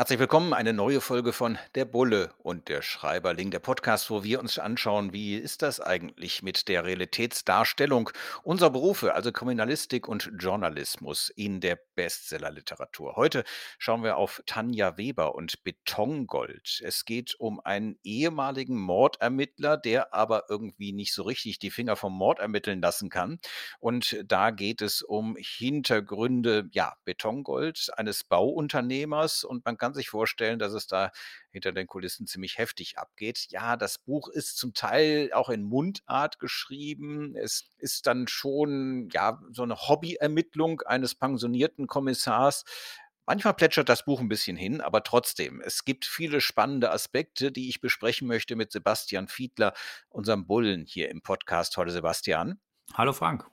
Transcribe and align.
Herzlich 0.00 0.18
willkommen, 0.18 0.54
eine 0.54 0.72
neue 0.72 1.02
Folge 1.02 1.34
von 1.34 1.58
Der 1.74 1.84
Bulle 1.84 2.32
und 2.38 2.70
der 2.70 2.80
Schreiberling, 2.80 3.50
der 3.50 3.58
Podcast, 3.58 4.08
wo 4.08 4.24
wir 4.24 4.40
uns 4.40 4.58
anschauen, 4.58 5.12
wie 5.12 5.34
ist 5.34 5.60
das 5.60 5.78
eigentlich 5.78 6.42
mit 6.42 6.68
der 6.68 6.86
Realitätsdarstellung 6.86 8.08
unserer 8.42 8.70
Berufe, 8.70 9.12
also 9.12 9.30
Kriminalistik 9.30 10.08
und 10.08 10.32
Journalismus 10.38 11.28
in 11.28 11.60
der 11.60 11.78
Bestsellerliteratur. 11.96 13.16
Heute 13.16 13.44
schauen 13.76 14.02
wir 14.02 14.16
auf 14.16 14.42
Tanja 14.46 14.96
Weber 14.96 15.34
und 15.34 15.62
Betongold. 15.64 16.80
Es 16.82 17.04
geht 17.04 17.34
um 17.38 17.60
einen 17.60 17.98
ehemaligen 18.02 18.80
Mordermittler, 18.80 19.76
der 19.76 20.14
aber 20.14 20.44
irgendwie 20.48 20.94
nicht 20.94 21.12
so 21.12 21.24
richtig 21.24 21.58
die 21.58 21.70
Finger 21.70 21.96
vom 21.96 22.14
Mord 22.14 22.38
ermitteln 22.38 22.80
lassen 22.80 23.10
kann. 23.10 23.38
Und 23.80 24.24
da 24.24 24.50
geht 24.50 24.80
es 24.80 25.02
um 25.02 25.36
Hintergründe, 25.38 26.70
ja, 26.72 26.94
Betongold 27.04 27.90
eines 27.98 28.24
Bauunternehmers 28.24 29.44
und 29.44 29.62
man 29.66 29.76
kann 29.76 29.89
kann 29.90 29.94
sich 29.94 30.08
vorstellen, 30.08 30.60
dass 30.60 30.72
es 30.72 30.86
da 30.86 31.10
hinter 31.50 31.72
den 31.72 31.88
Kulissen 31.88 32.28
ziemlich 32.28 32.58
heftig 32.58 32.96
abgeht. 32.98 33.46
Ja, 33.50 33.76
das 33.76 33.98
Buch 33.98 34.28
ist 34.28 34.56
zum 34.56 34.72
Teil 34.72 35.32
auch 35.32 35.48
in 35.48 35.64
Mundart 35.64 36.38
geschrieben. 36.38 37.34
Es 37.34 37.68
ist 37.78 38.06
dann 38.06 38.28
schon 38.28 39.08
ja 39.12 39.42
so 39.50 39.64
eine 39.64 39.74
Hobbyermittlung 39.74 40.82
eines 40.82 41.16
pensionierten 41.16 41.88
Kommissars. 41.88 42.64
Manchmal 43.26 43.54
plätschert 43.54 43.88
das 43.88 44.04
Buch 44.04 44.20
ein 44.20 44.28
bisschen 44.28 44.56
hin, 44.56 44.80
aber 44.80 45.02
trotzdem, 45.02 45.60
es 45.60 45.84
gibt 45.84 46.04
viele 46.04 46.40
spannende 46.40 46.92
Aspekte, 46.92 47.50
die 47.50 47.68
ich 47.68 47.80
besprechen 47.80 48.28
möchte 48.28 48.54
mit 48.54 48.70
Sebastian 48.70 49.26
Fiedler, 49.26 49.72
unserem 50.08 50.46
Bullen 50.46 50.84
hier 50.86 51.10
im 51.10 51.20
Podcast. 51.20 51.76
Heute, 51.76 51.90
Sebastian. 51.90 52.60
Hallo 52.94 53.12
Frank. 53.12 53.46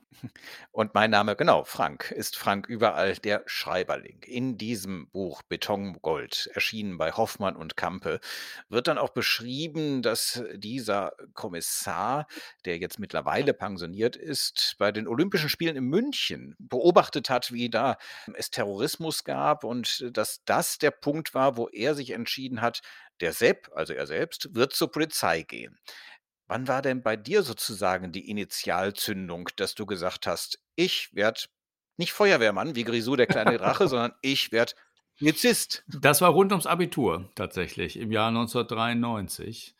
Und 0.72 0.94
mein 0.94 1.10
Name, 1.10 1.36
genau, 1.36 1.62
Frank, 1.62 2.10
ist 2.10 2.36
Frank 2.36 2.66
überall 2.66 3.14
der 3.14 3.44
Schreiberling. 3.46 4.20
In 4.24 4.58
diesem 4.58 5.08
Buch 5.10 5.42
Betongold, 5.42 6.50
erschienen 6.54 6.98
bei 6.98 7.12
Hoffmann 7.12 7.54
und 7.54 7.76
Kampe, 7.76 8.18
wird 8.68 8.88
dann 8.88 8.98
auch 8.98 9.10
beschrieben, 9.10 10.02
dass 10.02 10.42
dieser 10.54 11.12
Kommissar, 11.34 12.26
der 12.64 12.78
jetzt 12.78 12.98
mittlerweile 12.98 13.54
pensioniert 13.54 14.16
ist, 14.16 14.74
bei 14.78 14.90
den 14.90 15.06
Olympischen 15.06 15.48
Spielen 15.48 15.76
in 15.76 15.84
München 15.84 16.56
beobachtet 16.58 17.30
hat, 17.30 17.52
wie 17.52 17.70
da 17.70 17.96
es 18.34 18.50
Terrorismus 18.50 19.22
gab 19.22 19.62
und 19.62 20.04
dass 20.16 20.42
das 20.44 20.78
der 20.78 20.90
Punkt 20.90 21.32
war, 21.34 21.56
wo 21.56 21.68
er 21.68 21.94
sich 21.94 22.10
entschieden 22.10 22.60
hat, 22.60 22.82
der 23.20 23.32
Sepp, 23.32 23.70
also 23.74 23.92
er 23.92 24.06
selbst, 24.06 24.54
wird 24.54 24.72
zur 24.72 24.90
Polizei 24.90 25.42
gehen. 25.42 25.78
Wann 26.48 26.66
war 26.66 26.80
denn 26.80 27.02
bei 27.02 27.16
dir 27.16 27.42
sozusagen 27.42 28.10
die 28.10 28.28
Initialzündung, 28.28 29.50
dass 29.56 29.74
du 29.74 29.86
gesagt 29.86 30.26
hast: 30.26 30.58
„Ich 30.76 31.14
werde 31.14 31.42
nicht 31.98 32.12
Feuerwehrmann 32.12 32.74
wie 32.74 32.84
Grisou 32.84 33.16
der 33.16 33.26
kleine 33.26 33.58
Drache, 33.58 33.86
sondern 33.88 34.14
ich 34.22 34.50
werde 34.50 34.72
Polizist?“ 35.18 35.84
Das 36.00 36.20
war 36.22 36.30
rund 36.30 36.52
ums 36.52 36.66
Abitur 36.66 37.30
tatsächlich 37.34 37.98
im 37.98 38.10
Jahr 38.10 38.28
1993 38.28 39.76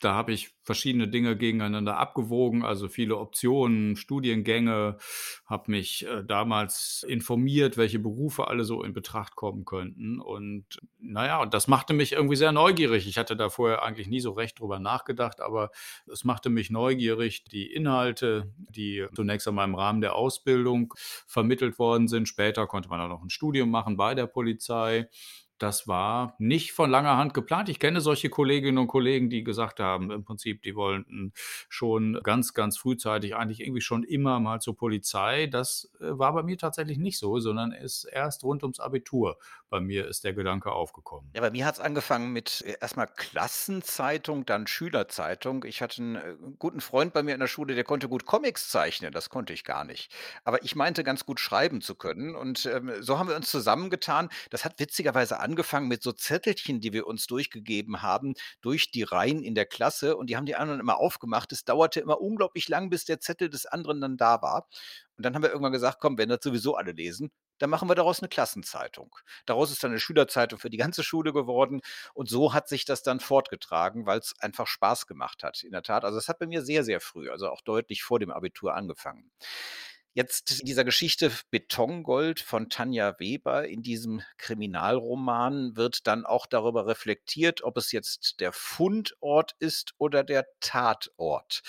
da 0.00 0.14
habe 0.14 0.32
ich 0.32 0.50
verschiedene 0.62 1.08
Dinge 1.08 1.36
gegeneinander 1.36 1.96
abgewogen, 1.96 2.64
also 2.64 2.88
viele 2.88 3.16
Optionen, 3.16 3.96
Studiengänge, 3.96 4.98
habe 5.46 5.70
mich 5.70 6.06
äh, 6.06 6.22
damals 6.24 7.04
informiert, 7.08 7.76
welche 7.76 7.98
Berufe 7.98 8.48
alle 8.48 8.64
so 8.64 8.82
in 8.82 8.92
Betracht 8.92 9.34
kommen 9.34 9.64
könnten. 9.64 10.20
Und 10.20 10.66
naja, 10.98 11.40
und 11.42 11.54
das 11.54 11.68
machte 11.68 11.94
mich 11.94 12.12
irgendwie 12.12 12.36
sehr 12.36 12.52
neugierig. 12.52 13.08
Ich 13.08 13.18
hatte 13.18 13.36
da 13.36 13.48
vorher 13.48 13.82
eigentlich 13.82 14.08
nie 14.08 14.20
so 14.20 14.32
recht 14.32 14.60
drüber 14.60 14.78
nachgedacht, 14.78 15.40
aber 15.40 15.70
es 16.06 16.24
machte 16.24 16.50
mich 16.50 16.70
neugierig, 16.70 17.44
die 17.44 17.72
Inhalte, 17.72 18.52
die 18.56 19.06
zunächst 19.14 19.48
einmal 19.48 19.66
im 19.66 19.74
Rahmen 19.74 20.00
der 20.00 20.14
Ausbildung 20.14 20.94
vermittelt 21.26 21.78
worden 21.78 22.08
sind. 22.08 22.28
Später 22.28 22.66
konnte 22.66 22.88
man 22.88 23.00
auch 23.00 23.08
noch 23.08 23.22
ein 23.22 23.30
Studium 23.30 23.70
machen 23.70 23.96
bei 23.96 24.14
der 24.14 24.26
Polizei 24.26 25.08
das 25.58 25.88
war 25.88 26.34
nicht 26.38 26.72
von 26.72 26.90
langer 26.90 27.16
Hand 27.16 27.34
geplant. 27.34 27.68
Ich 27.68 27.78
kenne 27.78 28.00
solche 28.00 28.30
Kolleginnen 28.30 28.78
und 28.78 28.86
Kollegen, 28.86 29.30
die 29.30 29.44
gesagt 29.44 29.80
haben, 29.80 30.10
im 30.10 30.24
Prinzip, 30.24 30.62
die 30.62 30.76
wollten 30.76 31.32
schon 31.68 32.20
ganz, 32.22 32.54
ganz 32.54 32.78
frühzeitig 32.78 33.34
eigentlich 33.34 33.60
irgendwie 33.60 33.80
schon 33.80 34.04
immer 34.04 34.40
mal 34.40 34.60
zur 34.60 34.76
Polizei. 34.76 35.46
Das 35.46 35.90
äh, 36.00 36.18
war 36.18 36.32
bei 36.32 36.42
mir 36.42 36.56
tatsächlich 36.58 36.98
nicht 36.98 37.18
so, 37.18 37.38
sondern 37.40 37.72
ist 37.72 38.04
erst 38.04 38.44
rund 38.44 38.62
ums 38.62 38.80
Abitur. 38.80 39.38
Bei 39.70 39.80
mir 39.80 40.06
ist 40.06 40.24
der 40.24 40.32
Gedanke 40.32 40.72
aufgekommen. 40.72 41.30
Ja, 41.34 41.40
bei 41.40 41.50
mir 41.50 41.66
hat 41.66 41.74
es 41.74 41.80
angefangen 41.80 42.32
mit 42.32 42.62
äh, 42.66 42.76
erstmal 42.80 43.06
Klassenzeitung, 43.06 44.46
dann 44.46 44.66
Schülerzeitung. 44.66 45.64
Ich 45.64 45.82
hatte 45.82 46.02
einen 46.02 46.16
äh, 46.16 46.34
guten 46.58 46.80
Freund 46.80 47.12
bei 47.12 47.22
mir 47.22 47.34
in 47.34 47.40
der 47.40 47.48
Schule, 47.48 47.74
der 47.74 47.84
konnte 47.84 48.08
gut 48.08 48.24
Comics 48.24 48.68
zeichnen. 48.68 49.12
Das 49.12 49.28
konnte 49.28 49.52
ich 49.52 49.64
gar 49.64 49.84
nicht. 49.84 50.12
Aber 50.44 50.62
ich 50.62 50.76
meinte, 50.76 51.04
ganz 51.04 51.26
gut 51.26 51.40
schreiben 51.40 51.80
zu 51.80 51.94
können. 51.94 52.34
Und 52.34 52.66
ähm, 52.66 52.92
so 53.00 53.18
haben 53.18 53.28
wir 53.28 53.36
uns 53.36 53.50
zusammengetan. 53.50 54.28
Das 54.50 54.64
hat 54.64 54.78
witzigerweise 54.78 55.40
angefangen 55.48 55.88
mit 55.88 56.02
so 56.02 56.12
Zettelchen, 56.12 56.80
die 56.80 56.92
wir 56.92 57.06
uns 57.06 57.26
durchgegeben 57.26 58.02
haben, 58.02 58.34
durch 58.60 58.90
die 58.90 59.02
Reihen 59.02 59.42
in 59.42 59.54
der 59.54 59.64
Klasse 59.64 60.16
und 60.16 60.28
die 60.28 60.36
haben 60.36 60.46
die 60.46 60.56
anderen 60.56 60.80
immer 60.80 60.98
aufgemacht. 60.98 61.52
Es 61.52 61.64
dauerte 61.64 62.00
immer 62.00 62.20
unglaublich 62.20 62.68
lang, 62.68 62.90
bis 62.90 63.06
der 63.06 63.18
Zettel 63.18 63.48
des 63.48 63.64
anderen 63.64 64.00
dann 64.00 64.16
da 64.18 64.42
war. 64.42 64.68
Und 65.16 65.24
dann 65.24 65.34
haben 65.34 65.42
wir 65.42 65.50
irgendwann 65.50 65.72
gesagt, 65.72 65.98
komm, 66.00 66.18
wenn 66.18 66.28
das 66.28 66.40
sowieso 66.42 66.76
alle 66.76 66.92
lesen, 66.92 67.30
dann 67.58 67.70
machen 67.70 67.88
wir 67.88 67.94
daraus 67.94 68.20
eine 68.20 68.28
Klassenzeitung. 68.28 69.16
Daraus 69.46 69.70
ist 69.70 69.82
dann 69.82 69.90
eine 69.90 70.00
Schülerzeitung 70.00 70.58
für 70.58 70.70
die 70.70 70.76
ganze 70.76 71.02
Schule 71.02 71.32
geworden 71.32 71.80
und 72.14 72.28
so 72.28 72.54
hat 72.54 72.68
sich 72.68 72.84
das 72.84 73.02
dann 73.02 73.18
fortgetragen, 73.18 74.06
weil 74.06 74.18
es 74.18 74.34
einfach 74.38 74.66
Spaß 74.66 75.06
gemacht 75.06 75.42
hat. 75.42 75.64
In 75.64 75.72
der 75.72 75.82
Tat, 75.82 76.04
also 76.04 76.18
es 76.18 76.28
hat 76.28 76.38
bei 76.38 76.46
mir 76.46 76.62
sehr, 76.62 76.84
sehr 76.84 77.00
früh, 77.00 77.30
also 77.30 77.48
auch 77.48 77.62
deutlich 77.62 78.02
vor 78.02 78.18
dem 78.20 78.30
Abitur 78.30 78.74
angefangen. 78.74 79.30
Jetzt 80.18 80.58
in 80.58 80.66
dieser 80.66 80.82
Geschichte 80.82 81.30
Betongold 81.52 82.40
von 82.40 82.68
Tanja 82.68 83.20
Weber 83.20 83.68
in 83.68 83.84
diesem 83.84 84.20
Kriminalroman 84.36 85.76
wird 85.76 86.08
dann 86.08 86.26
auch 86.26 86.46
darüber 86.46 86.88
reflektiert, 86.88 87.62
ob 87.62 87.76
es 87.76 87.92
jetzt 87.92 88.40
der 88.40 88.50
Fundort 88.50 89.54
ist 89.60 89.94
oder 89.96 90.24
der 90.24 90.48
Tatort 90.58 91.62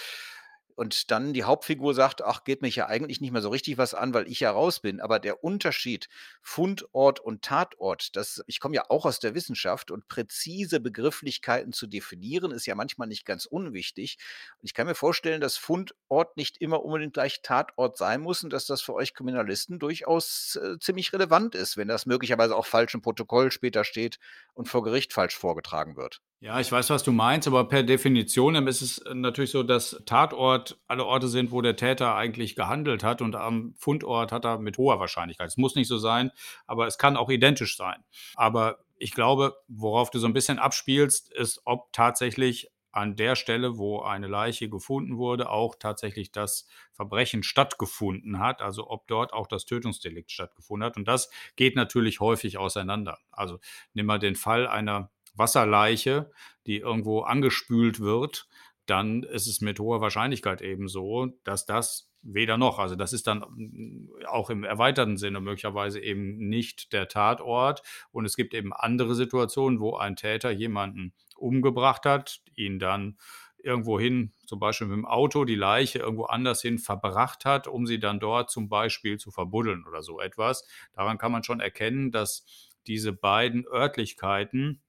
und 0.79 1.11
dann 1.11 1.33
die 1.33 1.43
Hauptfigur 1.43 1.93
sagt, 1.93 2.23
ach, 2.23 2.45
geht 2.45 2.61
mich 2.61 2.77
ja 2.77 2.87
eigentlich 2.87 3.19
nicht 3.19 3.31
mehr 3.31 3.41
so 3.41 3.49
richtig 3.49 3.77
was 3.77 3.93
an, 3.93 4.13
weil 4.13 4.29
ich 4.29 4.39
ja 4.39 4.51
raus 4.51 4.79
bin. 4.79 5.01
Aber 5.01 5.19
der 5.19 5.43
Unterschied 5.43 6.07
Fundort 6.41 7.19
und 7.19 7.41
Tatort, 7.41 8.15
das, 8.15 8.41
ich 8.47 8.61
komme 8.61 8.75
ja 8.75 8.85
auch 8.87 9.05
aus 9.05 9.19
der 9.19 9.35
Wissenschaft 9.35 9.91
und 9.91 10.07
präzise 10.07 10.79
Begrifflichkeiten 10.79 11.73
zu 11.73 11.85
definieren, 11.85 12.51
ist 12.51 12.65
ja 12.65 12.75
manchmal 12.75 13.09
nicht 13.09 13.25
ganz 13.25 13.45
unwichtig. 13.45 14.19
Und 14.61 14.67
ich 14.67 14.73
kann 14.73 14.87
mir 14.87 14.95
vorstellen, 14.95 15.41
dass 15.41 15.57
Fundort 15.57 16.37
nicht 16.37 16.59
immer 16.59 16.81
unbedingt 16.85 17.13
gleich 17.13 17.41
Tatort 17.41 17.97
sein 17.97 18.21
muss 18.21 18.45
und 18.45 18.53
dass 18.53 18.65
das 18.65 18.81
für 18.81 18.93
euch 18.93 19.13
Kriminalisten 19.13 19.79
durchaus 19.79 20.57
äh, 20.63 20.79
ziemlich 20.79 21.11
relevant 21.11 21.55
ist, 21.55 21.75
wenn 21.75 21.89
das 21.89 22.05
möglicherweise 22.05 22.55
auch 22.55 22.65
falsch 22.65 22.93
im 22.93 23.01
Protokoll 23.01 23.51
später 23.51 23.83
steht 23.83 24.17
und 24.53 24.69
vor 24.69 24.81
Gericht 24.83 25.11
falsch 25.11 25.35
vorgetragen 25.35 25.97
wird. 25.97 26.21
Ja, 26.41 26.57
ich 26.61 26.71
weiß, 26.71 26.89
was 26.89 27.03
du 27.03 27.11
meinst, 27.11 27.49
aber 27.49 27.67
per 27.67 27.83
Definition 27.83 28.55
ist 28.65 28.81
es 28.81 29.03
natürlich 29.13 29.51
so, 29.51 29.61
dass 29.61 30.01
Tatort 30.05 30.68
alle 30.87 31.05
Orte 31.05 31.27
sind, 31.27 31.51
wo 31.51 31.61
der 31.61 31.75
Täter 31.75 32.15
eigentlich 32.15 32.55
gehandelt 32.55 33.03
hat 33.03 33.21
und 33.21 33.35
am 33.35 33.73
Fundort 33.77 34.31
hat 34.31 34.45
er 34.45 34.59
mit 34.59 34.77
hoher 34.77 34.99
Wahrscheinlichkeit. 34.99 35.47
Es 35.47 35.57
muss 35.57 35.75
nicht 35.75 35.87
so 35.87 35.97
sein, 35.97 36.31
aber 36.67 36.87
es 36.87 36.97
kann 36.97 37.17
auch 37.17 37.29
identisch 37.29 37.77
sein. 37.77 38.03
Aber 38.35 38.79
ich 38.97 39.13
glaube, 39.13 39.57
worauf 39.67 40.09
du 40.09 40.19
so 40.19 40.27
ein 40.27 40.33
bisschen 40.33 40.59
abspielst, 40.59 41.31
ist, 41.33 41.61
ob 41.65 41.91
tatsächlich 41.93 42.69
an 42.91 43.15
der 43.15 43.35
Stelle, 43.35 43.77
wo 43.77 44.01
eine 44.01 44.27
Leiche 44.27 44.67
gefunden 44.67 45.17
wurde, 45.17 45.49
auch 45.49 45.75
tatsächlich 45.79 46.31
das 46.31 46.67
Verbrechen 46.91 47.43
stattgefunden 47.43 48.39
hat, 48.39 48.61
also 48.61 48.89
ob 48.89 49.07
dort 49.07 49.31
auch 49.31 49.47
das 49.47 49.65
Tötungsdelikt 49.65 50.31
stattgefunden 50.31 50.85
hat. 50.85 50.97
Und 50.97 51.07
das 51.07 51.29
geht 51.55 51.75
natürlich 51.75 52.19
häufig 52.19 52.57
auseinander. 52.57 53.19
Also 53.31 53.59
nimm 53.93 54.07
mal 54.07 54.19
den 54.19 54.35
Fall 54.35 54.67
einer 54.67 55.11
Wasserleiche, 55.35 56.31
die 56.65 56.77
irgendwo 56.77 57.21
angespült 57.21 57.99
wird, 57.99 58.47
dann 58.89 59.23
ist 59.23 59.47
es 59.47 59.61
mit 59.61 59.79
hoher 59.79 60.01
Wahrscheinlichkeit 60.01 60.61
eben 60.61 60.87
so, 60.87 61.27
dass 61.43 61.65
das 61.65 62.09
weder 62.21 62.57
noch, 62.57 62.79
also 62.79 62.95
das 62.95 63.13
ist 63.13 63.27
dann 63.27 63.39
mm, 63.39 64.09
auch 64.27 64.49
im 64.49 64.63
erweiterten 64.63 65.17
Sinne 65.17 65.39
möglicherweise 65.39 66.01
eben 66.01 66.37
nicht 66.49 66.91
der 66.93 67.07
Tatort. 67.07 67.81
Und 68.11 68.25
es 68.25 68.35
gibt 68.35 68.53
eben 68.53 68.73
andere 68.73 69.15
Situationen, 69.15 69.79
wo 69.79 69.95
ein 69.95 70.15
Täter 70.15 70.51
jemanden 70.51 71.13
umgebracht 71.37 72.05
hat, 72.05 72.41
ihn 72.55 72.79
dann 72.79 73.17
irgendwohin, 73.61 74.33
zum 74.45 74.59
Beispiel 74.59 74.87
mit 74.87 74.97
dem 74.97 75.05
Auto, 75.05 75.45
die 75.45 75.55
Leiche 75.55 75.99
irgendwo 75.99 76.25
anders 76.25 76.61
hin 76.61 76.77
verbracht 76.77 77.45
hat, 77.45 77.67
um 77.67 77.85
sie 77.85 77.99
dann 77.99 78.19
dort 78.19 78.49
zum 78.49 78.69
Beispiel 78.69 79.17
zu 79.17 79.31
verbuddeln 79.31 79.85
oder 79.87 80.01
so 80.01 80.19
etwas. 80.19 80.65
Daran 80.93 81.17
kann 81.17 81.31
man 81.31 81.43
schon 81.43 81.59
erkennen, 81.59 82.11
dass 82.11 82.45
diese 82.87 83.13
beiden 83.13 83.65
Örtlichkeiten 83.67 84.81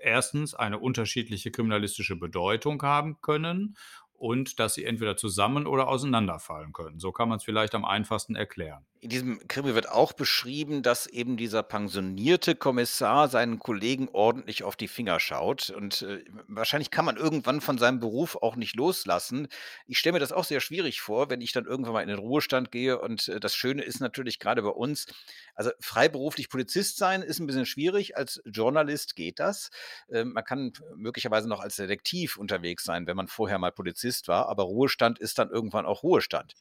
erstens 0.00 0.54
eine 0.54 0.78
unterschiedliche 0.78 1.50
kriminalistische 1.50 2.16
Bedeutung 2.16 2.82
haben 2.82 3.20
können 3.20 3.76
und 4.12 4.58
dass 4.58 4.74
sie 4.74 4.84
entweder 4.84 5.16
zusammen 5.16 5.66
oder 5.66 5.88
auseinanderfallen 5.88 6.72
können. 6.72 6.98
So 6.98 7.12
kann 7.12 7.28
man 7.28 7.36
es 7.36 7.44
vielleicht 7.44 7.74
am 7.74 7.84
einfachsten 7.84 8.34
erklären. 8.34 8.84
In 9.00 9.10
diesem 9.10 9.46
Krimi 9.46 9.76
wird 9.76 9.88
auch 9.88 10.12
beschrieben, 10.12 10.82
dass 10.82 11.06
eben 11.06 11.36
dieser 11.36 11.62
pensionierte 11.62 12.56
Kommissar 12.56 13.28
seinen 13.28 13.60
Kollegen 13.60 14.08
ordentlich 14.08 14.64
auf 14.64 14.74
die 14.74 14.88
Finger 14.88 15.20
schaut. 15.20 15.70
Und 15.70 16.02
äh, 16.02 16.24
wahrscheinlich 16.48 16.90
kann 16.90 17.04
man 17.04 17.16
irgendwann 17.16 17.60
von 17.60 17.78
seinem 17.78 18.00
Beruf 18.00 18.34
auch 18.34 18.56
nicht 18.56 18.74
loslassen. 18.74 19.46
Ich 19.86 19.98
stelle 19.98 20.14
mir 20.14 20.18
das 20.18 20.32
auch 20.32 20.42
sehr 20.42 20.60
schwierig 20.60 21.00
vor, 21.00 21.30
wenn 21.30 21.40
ich 21.40 21.52
dann 21.52 21.64
irgendwann 21.64 21.92
mal 21.92 22.02
in 22.02 22.08
den 22.08 22.18
Ruhestand 22.18 22.72
gehe. 22.72 22.98
Und 22.98 23.28
äh, 23.28 23.38
das 23.38 23.54
Schöne 23.54 23.82
ist 23.82 24.00
natürlich 24.00 24.40
gerade 24.40 24.62
bei 24.62 24.70
uns, 24.70 25.06
also 25.54 25.70
freiberuflich 25.78 26.48
Polizist 26.48 26.98
sein 26.98 27.22
ist 27.22 27.38
ein 27.38 27.46
bisschen 27.46 27.66
schwierig. 27.66 28.16
Als 28.16 28.42
Journalist 28.46 29.14
geht 29.14 29.38
das. 29.38 29.70
Äh, 30.08 30.24
man 30.24 30.44
kann 30.44 30.72
möglicherweise 30.96 31.48
noch 31.48 31.60
als 31.60 31.76
Detektiv 31.76 32.36
unterwegs 32.36 32.82
sein, 32.82 33.06
wenn 33.06 33.16
man 33.16 33.28
vorher 33.28 33.58
mal 33.58 33.70
Polizist 33.70 34.26
war. 34.26 34.48
Aber 34.48 34.64
Ruhestand 34.64 35.20
ist 35.20 35.38
dann 35.38 35.50
irgendwann 35.50 35.86
auch 35.86 36.02
Ruhestand. 36.02 36.54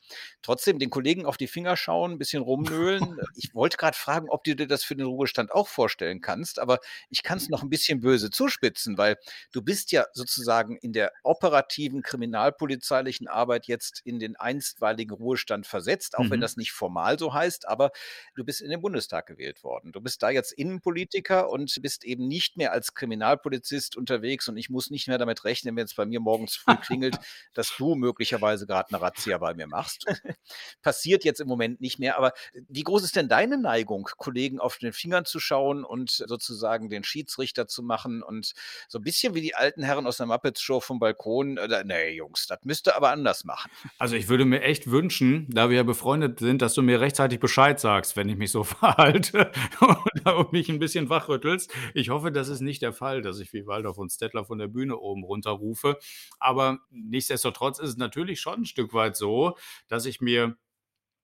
Trotzdem 0.43 0.77
den 0.77 0.91
Kollegen 0.91 1.25
auf 1.25 1.37
die 1.37 1.47
Finger 1.47 1.75
schauen, 1.77 2.19
bisschen 2.27 2.43
rumnöhlen. 2.43 3.17
Ich 3.39 3.53
wollte 3.53 3.77
gerade 3.77 3.95
fragen, 3.95 4.29
ob 4.29 4.43
du 4.43 4.55
dir 4.55 4.67
das 4.67 4.83
für 4.83 4.95
den 4.95 5.05
Ruhestand 5.05 5.51
auch 5.51 5.67
vorstellen 5.67 6.21
kannst, 6.21 6.59
aber 6.59 6.79
ich 7.09 7.21
kann 7.21 7.37
es 7.37 7.49
noch 7.49 7.61
ein 7.61 7.69
bisschen 7.69 7.99
böse 7.99 8.31
zuspitzen, 8.31 8.97
weil 8.97 9.17
du 9.51 9.61
bist 9.61 9.91
ja 9.91 10.05
sozusagen 10.13 10.75
in 10.77 10.91
der 10.91 11.11
operativen 11.23 12.01
kriminalpolizeilichen 12.01 13.27
Arbeit 13.27 13.67
jetzt 13.67 14.01
in 14.03 14.19
den 14.19 14.35
einstweiligen 14.35 15.15
Ruhestand 15.15 15.67
versetzt, 15.67 16.17
auch 16.17 16.23
mhm. 16.23 16.31
wenn 16.31 16.41
das 16.41 16.57
nicht 16.57 16.71
formal 16.71 17.19
so 17.19 17.33
heißt, 17.33 17.67
aber 17.67 17.91
du 18.35 18.43
bist 18.43 18.61
in 18.61 18.71
den 18.71 18.81
Bundestag 18.81 19.27
gewählt 19.27 19.63
worden. 19.63 19.91
Du 19.91 20.01
bist 20.01 20.23
da 20.23 20.29
jetzt 20.31 20.51
Innenpolitiker 20.51 21.49
und 21.49 21.79
bist 21.81 22.05
eben 22.05 22.27
nicht 22.27 22.57
mehr 22.57 22.71
als 22.71 22.95
Kriminalpolizist 22.95 23.95
unterwegs 23.95 24.47
und 24.47 24.57
ich 24.57 24.69
muss 24.69 24.89
nicht 24.89 25.07
mehr 25.07 25.19
damit 25.19 25.43
rechnen, 25.43 25.75
wenn 25.75 25.85
es 25.85 25.93
bei 25.93 26.05
mir 26.05 26.19
morgens 26.19 26.55
früh 26.55 26.75
klingelt, 26.75 27.19
dass 27.53 27.71
du 27.77 27.95
möglicherweise 27.95 28.65
gerade 28.65 28.89
eine 28.89 29.01
Razzia 29.01 29.37
bei 29.37 29.53
mir 29.53 29.67
machst. 29.67 30.05
Passiert 30.81 31.23
jetzt 31.23 31.39
im 31.39 31.47
Moment 31.47 31.81
nicht 31.81 31.99
mehr, 31.99 32.16
aber 32.17 32.33
wie 32.67 32.83
groß 32.83 33.03
ist 33.03 33.15
denn 33.15 33.29
deine 33.29 33.57
Neigung, 33.57 34.09
Kollegen 34.17 34.59
auf 34.59 34.77
den 34.77 34.91
Fingern 34.91 35.25
zu 35.25 35.39
schauen 35.39 35.83
und 35.83 36.09
sozusagen 36.09 36.89
den 36.89 37.03
Schiedsrichter 37.03 37.67
zu 37.67 37.83
machen 37.83 38.23
und 38.23 38.53
so 38.87 38.99
ein 38.99 39.03
bisschen 39.03 39.35
wie 39.35 39.41
die 39.41 39.55
alten 39.55 39.83
Herren 39.83 40.07
aus 40.07 40.17
der 40.17 40.25
Muppets 40.25 40.61
Show 40.61 40.79
vom 40.79 40.99
Balkon? 40.99 41.57
Äh, 41.57 41.83
nee, 41.85 42.15
Jungs, 42.15 42.47
das 42.47 42.59
müsste 42.63 42.95
aber 42.95 43.11
anders 43.11 43.45
machen. 43.45 43.71
Also 43.99 44.15
ich 44.15 44.27
würde 44.27 44.45
mir 44.45 44.61
echt 44.61 44.89
wünschen, 44.89 45.47
da 45.49 45.69
wir 45.69 45.77
ja 45.77 45.83
befreundet 45.83 46.39
sind, 46.39 46.61
dass 46.61 46.73
du 46.73 46.81
mir 46.81 46.99
rechtzeitig 46.99 47.39
Bescheid 47.39 47.79
sagst, 47.79 48.15
wenn 48.15 48.29
ich 48.29 48.37
mich 48.37 48.51
so 48.51 48.63
verhalte 48.63 49.51
und 49.79 50.53
mich 50.53 50.69
ein 50.69 50.79
bisschen 50.79 51.09
wachrüttelst. 51.09 51.71
Ich 51.93 52.09
hoffe, 52.09 52.31
das 52.31 52.49
ist 52.49 52.61
nicht 52.61 52.81
der 52.81 52.93
Fall, 52.93 53.21
dass 53.21 53.39
ich 53.39 53.53
wie 53.53 53.67
Waldorf 53.67 53.97
und 53.97 54.11
Stettler 54.11 54.45
von 54.45 54.57
der 54.57 54.67
Bühne 54.67 54.97
oben 54.97 55.23
runter 55.23 55.51
rufe. 55.51 55.97
Aber 56.39 56.79
nichtsdestotrotz 56.89 57.79
ist 57.79 57.89
es 57.89 57.97
natürlich 57.97 58.39
schon 58.39 58.61
ein 58.61 58.65
Stück 58.65 58.93
weit 58.93 59.15
so, 59.15 59.55
dass 59.87 60.05
ich 60.05 60.19
mir 60.19 60.57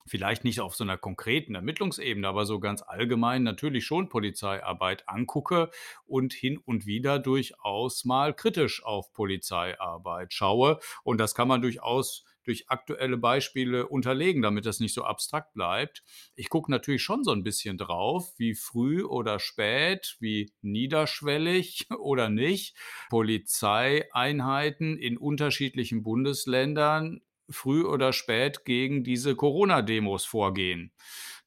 vielleicht 0.05 0.43
nicht 0.43 0.59
auf 0.61 0.75
so 0.75 0.83
einer 0.83 0.97
konkreten 0.97 1.55
Ermittlungsebene, 1.55 2.27
aber 2.27 2.45
so 2.45 2.59
ganz 2.59 2.81
allgemein 2.81 3.43
natürlich 3.43 3.85
schon 3.85 4.09
Polizeiarbeit 4.09 5.07
angucke 5.07 5.69
und 6.05 6.33
hin 6.33 6.57
und 6.57 6.85
wieder 6.85 7.19
durchaus 7.19 8.05
mal 8.05 8.33
kritisch 8.33 8.83
auf 8.83 9.13
Polizeiarbeit 9.13 10.33
schaue. 10.33 10.79
Und 11.03 11.19
das 11.19 11.35
kann 11.35 11.47
man 11.47 11.61
durchaus 11.61 12.25
durch 12.43 12.69
aktuelle 12.69 13.17
Beispiele 13.17 13.87
unterlegen, 13.87 14.41
damit 14.41 14.65
das 14.65 14.79
nicht 14.79 14.93
so 14.93 15.03
abstrakt 15.03 15.53
bleibt. 15.53 16.03
Ich 16.35 16.49
gucke 16.49 16.71
natürlich 16.71 17.01
schon 17.01 17.23
so 17.23 17.31
ein 17.31 17.43
bisschen 17.43 17.77
drauf, 17.77 18.33
wie 18.37 18.53
früh 18.53 19.03
oder 19.03 19.39
spät, 19.39 20.17
wie 20.19 20.51
niederschwellig 20.61 21.87
oder 21.99 22.29
nicht 22.29 22.75
Polizeieinheiten 23.09 24.97
in 24.97 25.17
unterschiedlichen 25.17 26.03
Bundesländern 26.03 27.21
früh 27.49 27.83
oder 27.83 28.13
spät 28.13 28.65
gegen 28.65 29.03
diese 29.03 29.35
Corona-Demos 29.35 30.25
vorgehen. 30.25 30.91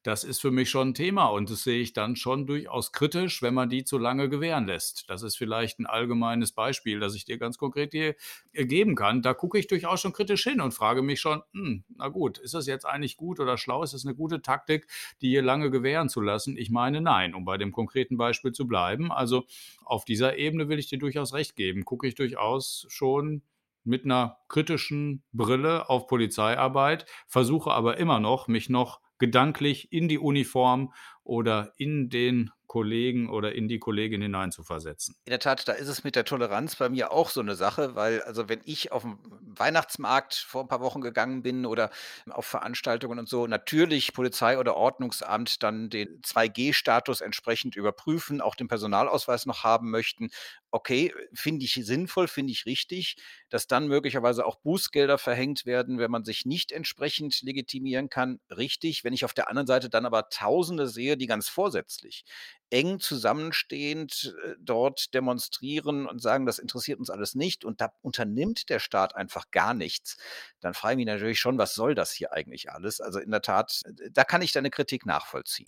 Das 0.07 0.23
ist 0.23 0.39
für 0.39 0.51
mich 0.51 0.69
schon 0.69 0.89
ein 0.89 0.93
Thema 0.93 1.25
und 1.25 1.49
das 1.49 1.63
sehe 1.63 1.81
ich 1.81 1.91
dann 1.91 2.15
schon 2.15 2.47
durchaus 2.47 2.93
kritisch, 2.93 3.41
wenn 3.41 3.53
man 3.53 3.67
die 3.69 3.83
zu 3.83 3.97
lange 3.97 4.29
gewähren 4.29 4.65
lässt. 4.65 5.03
Das 5.09 5.21
ist 5.21 5.35
vielleicht 5.37 5.79
ein 5.79 5.85
allgemeines 5.85 6.53
Beispiel, 6.53 7.01
das 7.01 7.13
ich 7.13 7.25
dir 7.25 7.37
ganz 7.37 7.57
konkret 7.57 7.91
hier 7.91 8.15
geben 8.53 8.95
kann. 8.95 9.21
Da 9.21 9.33
gucke 9.33 9.59
ich 9.59 9.67
durchaus 9.67 9.99
schon 9.99 10.13
kritisch 10.13 10.45
hin 10.45 10.61
und 10.61 10.71
frage 10.71 11.01
mich 11.01 11.19
schon, 11.19 11.41
hm, 11.51 11.83
na 11.97 12.07
gut, 12.07 12.37
ist 12.37 12.53
das 12.53 12.67
jetzt 12.67 12.85
eigentlich 12.85 13.17
gut 13.17 13.41
oder 13.41 13.57
schlau? 13.57 13.83
Ist 13.83 13.93
das 13.93 14.05
eine 14.05 14.15
gute 14.15 14.41
Taktik, 14.41 14.87
die 15.21 15.27
hier 15.27 15.41
lange 15.41 15.71
gewähren 15.71 16.07
zu 16.07 16.21
lassen? 16.21 16.55
Ich 16.55 16.69
meine, 16.69 17.01
nein, 17.01 17.33
um 17.33 17.43
bei 17.43 17.57
dem 17.57 17.73
konkreten 17.73 18.15
Beispiel 18.15 18.53
zu 18.53 18.65
bleiben. 18.65 19.11
Also 19.11 19.45
auf 19.83 20.05
dieser 20.05 20.37
Ebene 20.37 20.69
will 20.69 20.79
ich 20.79 20.87
dir 20.87 20.99
durchaus 20.99 21.33
recht 21.33 21.57
geben. 21.57 21.83
Gucke 21.83 22.07
ich 22.07 22.15
durchaus 22.15 22.85
schon 22.87 23.41
mit 23.87 24.05
einer 24.05 24.37
kritischen 24.49 25.23
Brille 25.31 25.89
auf 25.89 26.07
Polizeiarbeit, 26.07 27.05
versuche 27.27 27.71
aber 27.71 27.97
immer 27.97 28.19
noch, 28.19 28.47
mich 28.47 28.69
noch 28.69 29.01
gedanklich 29.17 29.91
in 29.91 30.07
die 30.07 30.19
Uniform 30.19 30.93
oder 31.27 31.73
in 31.77 32.09
den 32.09 32.51
Kollegen 32.67 33.29
oder 33.29 33.53
in 33.53 33.67
die 33.67 33.79
Kollegin 33.79 34.21
hineinzuversetzen. 34.21 35.15
In 35.25 35.31
der 35.31 35.39
Tat, 35.39 35.67
da 35.67 35.73
ist 35.73 35.89
es 35.89 36.05
mit 36.05 36.15
der 36.15 36.23
Toleranz 36.23 36.77
bei 36.77 36.87
mir 36.87 37.11
auch 37.11 37.29
so 37.29 37.41
eine 37.41 37.55
Sache, 37.55 37.95
weil 37.95 38.21
also 38.21 38.47
wenn 38.47 38.61
ich 38.63 38.93
auf 38.93 39.01
dem 39.01 39.19
Weihnachtsmarkt 39.41 40.35
vor 40.35 40.61
ein 40.61 40.69
paar 40.69 40.79
Wochen 40.79 41.01
gegangen 41.01 41.43
bin 41.43 41.65
oder 41.65 41.89
auf 42.29 42.45
Veranstaltungen 42.45 43.19
und 43.19 43.27
so, 43.27 43.45
natürlich 43.45 44.13
Polizei 44.13 44.57
oder 44.57 44.77
Ordnungsamt 44.77 45.63
dann 45.63 45.89
den 45.89 46.21
2G-Status 46.23 47.19
entsprechend 47.19 47.75
überprüfen, 47.75 48.39
auch 48.39 48.55
den 48.55 48.69
Personalausweis 48.69 49.45
noch 49.45 49.65
haben 49.65 49.91
möchten. 49.91 50.29
Okay, 50.71 51.13
finde 51.33 51.65
ich 51.65 51.73
sinnvoll, 51.73 52.29
finde 52.29 52.53
ich 52.53 52.65
richtig, 52.65 53.17
dass 53.49 53.67
dann 53.67 53.87
möglicherweise 53.89 54.45
auch 54.45 54.55
Bußgelder 54.57 55.17
verhängt 55.17 55.65
werden, 55.65 55.99
wenn 55.99 56.11
man 56.11 56.23
sich 56.23 56.45
nicht 56.45 56.71
entsprechend 56.71 57.41
legitimieren 57.41 58.09
kann. 58.09 58.39
Richtig, 58.49 59.03
wenn 59.03 59.11
ich 59.13 59.25
auf 59.25 59.33
der 59.33 59.49
anderen 59.49 59.67
Seite 59.67 59.89
dann 59.89 60.05
aber 60.05 60.29
Tausende 60.29 60.87
sehe, 60.87 61.16
die 61.17 61.27
ganz 61.27 61.49
vorsätzlich 61.49 62.25
eng 62.69 62.99
zusammenstehend 62.99 64.35
äh, 64.43 64.55
dort 64.59 65.13
demonstrieren 65.13 66.05
und 66.05 66.21
sagen, 66.21 66.45
das 66.45 66.59
interessiert 66.59 66.99
uns 66.99 67.09
alles 67.09 67.35
nicht 67.35 67.63
und 67.65 67.81
da 67.81 67.93
unternimmt 68.01 68.69
der 68.69 68.79
Staat 68.79 69.15
einfach 69.15 69.51
gar 69.51 69.73
nichts, 69.73 70.17
dann 70.59 70.73
frage 70.73 70.93
ich 70.93 70.97
mich 70.97 71.05
natürlich 71.05 71.39
schon, 71.39 71.57
was 71.57 71.75
soll 71.75 71.95
das 71.95 72.11
hier 72.11 72.33
eigentlich 72.33 72.71
alles? 72.71 72.99
Also 72.99 73.19
in 73.19 73.31
der 73.31 73.41
Tat, 73.41 73.81
äh, 73.85 74.11
da 74.11 74.23
kann 74.23 74.41
ich 74.41 74.51
deine 74.51 74.69
Kritik 74.69 75.05
nachvollziehen. 75.05 75.67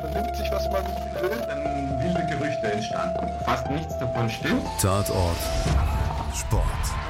Vernimmt 0.00 0.36
sich, 0.36 0.50
was 0.50 0.68
man 0.70 0.84
will, 1.22 1.30
dann 1.46 2.00
wilde 2.00 2.26
Gerüchte 2.26 2.72
entstanden. 2.72 3.44
Fast 3.44 3.70
nichts 3.70 3.98
davon 3.98 4.28
stimmt. 4.28 4.66
Tatort. 4.80 5.36
Sport. 6.34 7.09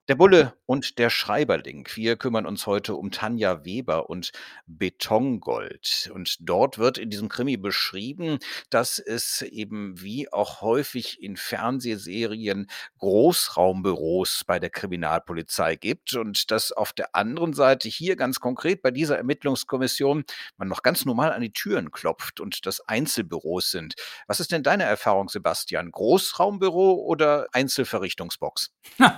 Der 0.11 0.17
Bulle 0.17 0.55
und 0.65 0.99
der 0.99 1.09
Schreiberling. 1.09 1.87
Wir 1.93 2.17
kümmern 2.17 2.45
uns 2.45 2.67
heute 2.67 2.95
um 2.95 3.11
Tanja 3.11 3.63
Weber 3.63 4.09
und 4.09 4.33
Betongold. 4.65 6.11
Und 6.13 6.35
dort 6.41 6.77
wird 6.77 6.97
in 6.97 7.09
diesem 7.09 7.29
Krimi 7.29 7.55
beschrieben, 7.55 8.39
dass 8.69 8.99
es 8.99 9.41
eben 9.41 10.01
wie 10.01 10.29
auch 10.31 10.59
häufig 10.59 11.23
in 11.23 11.37
Fernsehserien 11.37 12.67
Großraumbüros 12.99 14.43
bei 14.45 14.59
der 14.59 14.69
Kriminalpolizei 14.69 15.77
gibt 15.77 16.13
und 16.15 16.51
dass 16.51 16.73
auf 16.73 16.91
der 16.91 17.15
anderen 17.15 17.53
Seite 17.53 17.87
hier 17.87 18.17
ganz 18.17 18.41
konkret 18.41 18.81
bei 18.81 18.91
dieser 18.91 19.15
Ermittlungskommission 19.17 20.25
man 20.57 20.67
noch 20.67 20.83
ganz 20.83 21.05
normal 21.05 21.31
an 21.31 21.41
die 21.41 21.53
Türen 21.53 21.89
klopft 21.89 22.41
und 22.41 22.65
das 22.65 22.81
Einzelbüros 22.81 23.71
sind. 23.71 23.95
Was 24.27 24.41
ist 24.41 24.51
denn 24.51 24.63
deine 24.63 24.83
Erfahrung, 24.83 25.29
Sebastian? 25.29 25.89
Großraumbüro 25.89 26.95
oder 26.95 27.47
Einzelverrichtungsbox? 27.53 28.73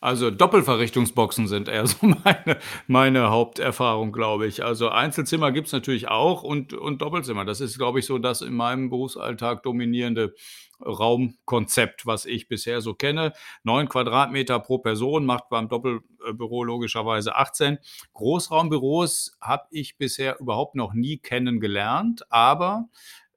Also 0.00 0.30
Doppelverrichtungsboxen 0.38 1.48
sind 1.48 1.68
eher 1.68 1.86
so 1.86 2.06
meine, 2.06 2.58
meine 2.86 3.30
Haupterfahrung, 3.30 4.12
glaube 4.12 4.46
ich. 4.46 4.64
Also 4.64 4.88
Einzelzimmer 4.88 5.52
gibt 5.52 5.66
es 5.66 5.72
natürlich 5.72 6.08
auch 6.08 6.42
und, 6.42 6.72
und 6.72 7.02
Doppelzimmer. 7.02 7.44
Das 7.44 7.60
ist, 7.60 7.78
glaube 7.78 7.98
ich, 7.98 8.06
so 8.06 8.18
das 8.18 8.42
in 8.42 8.54
meinem 8.54 8.90
Berufsalltag 8.90 9.62
dominierende 9.62 10.34
Raumkonzept, 10.80 12.06
was 12.06 12.24
ich 12.24 12.48
bisher 12.48 12.80
so 12.80 12.94
kenne. 12.94 13.32
Neun 13.64 13.88
Quadratmeter 13.88 14.60
pro 14.60 14.78
Person 14.78 15.26
macht 15.26 15.48
beim 15.48 15.68
Doppelbüro 15.68 16.62
logischerweise 16.62 17.34
18. 17.34 17.78
Großraumbüros 18.14 19.36
habe 19.40 19.66
ich 19.70 19.96
bisher 19.98 20.38
überhaupt 20.38 20.76
noch 20.76 20.94
nie 20.94 21.18
kennengelernt, 21.18 22.22
aber 22.30 22.88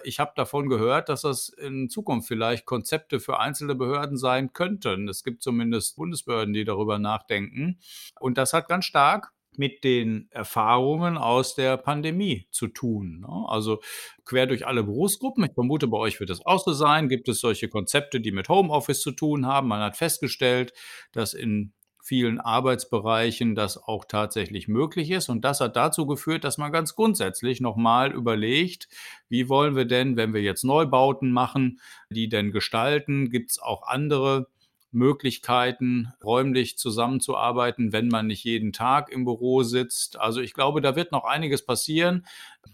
ich 0.03 0.19
habe 0.19 0.31
davon 0.35 0.69
gehört, 0.69 1.09
dass 1.09 1.21
das 1.21 1.49
in 1.49 1.89
Zukunft 1.89 2.27
vielleicht 2.27 2.65
Konzepte 2.65 3.19
für 3.19 3.39
einzelne 3.39 3.75
Behörden 3.75 4.17
sein 4.17 4.53
könnten. 4.53 5.07
Es 5.07 5.23
gibt 5.23 5.43
zumindest 5.43 5.95
Bundesbehörden, 5.95 6.53
die 6.53 6.65
darüber 6.65 6.99
nachdenken. 6.99 7.79
Und 8.19 8.37
das 8.37 8.53
hat 8.53 8.67
ganz 8.67 8.85
stark 8.85 9.31
mit 9.57 9.83
den 9.83 10.27
Erfahrungen 10.31 11.17
aus 11.17 11.55
der 11.55 11.77
Pandemie 11.77 12.47
zu 12.51 12.67
tun. 12.67 13.21
Ne? 13.21 13.45
Also 13.47 13.81
quer 14.23 14.47
durch 14.47 14.65
alle 14.65 14.83
Berufsgruppen. 14.83 15.43
Ich 15.43 15.53
vermute, 15.53 15.87
bei 15.87 15.97
euch 15.97 16.19
wird 16.19 16.29
es 16.29 16.45
auch 16.45 16.63
so 16.63 16.71
sein. 16.71 17.09
Gibt 17.09 17.27
es 17.27 17.41
solche 17.41 17.67
Konzepte, 17.67 18.21
die 18.21 18.31
mit 18.31 18.47
Homeoffice 18.49 19.01
zu 19.01 19.11
tun 19.11 19.45
haben? 19.45 19.67
Man 19.67 19.81
hat 19.81 19.97
festgestellt, 19.97 20.73
dass 21.11 21.33
in 21.33 21.73
vielen 22.01 22.39
Arbeitsbereichen 22.39 23.55
das 23.55 23.77
auch 23.77 24.05
tatsächlich 24.05 24.67
möglich 24.67 25.11
ist. 25.11 25.29
Und 25.29 25.45
das 25.45 25.61
hat 25.61 25.75
dazu 25.75 26.05
geführt, 26.05 26.43
dass 26.43 26.57
man 26.57 26.71
ganz 26.71 26.95
grundsätzlich 26.95 27.61
nochmal 27.61 28.11
überlegt, 28.11 28.87
wie 29.29 29.49
wollen 29.49 29.75
wir 29.75 29.85
denn, 29.85 30.17
wenn 30.17 30.33
wir 30.33 30.41
jetzt 30.41 30.63
Neubauten 30.63 31.31
machen, 31.31 31.79
die 32.09 32.27
denn 32.27 32.51
gestalten? 32.51 33.29
Gibt 33.29 33.51
es 33.51 33.59
auch 33.59 33.87
andere 33.87 34.47
Möglichkeiten, 34.91 36.11
räumlich 36.23 36.77
zusammenzuarbeiten, 36.77 37.93
wenn 37.93 38.09
man 38.09 38.27
nicht 38.27 38.43
jeden 38.43 38.73
Tag 38.73 39.09
im 39.09 39.23
Büro 39.23 39.63
sitzt. 39.63 40.19
Also 40.19 40.41
ich 40.41 40.53
glaube, 40.53 40.81
da 40.81 40.95
wird 40.95 41.11
noch 41.11 41.23
einiges 41.23 41.65
passieren. 41.65 42.25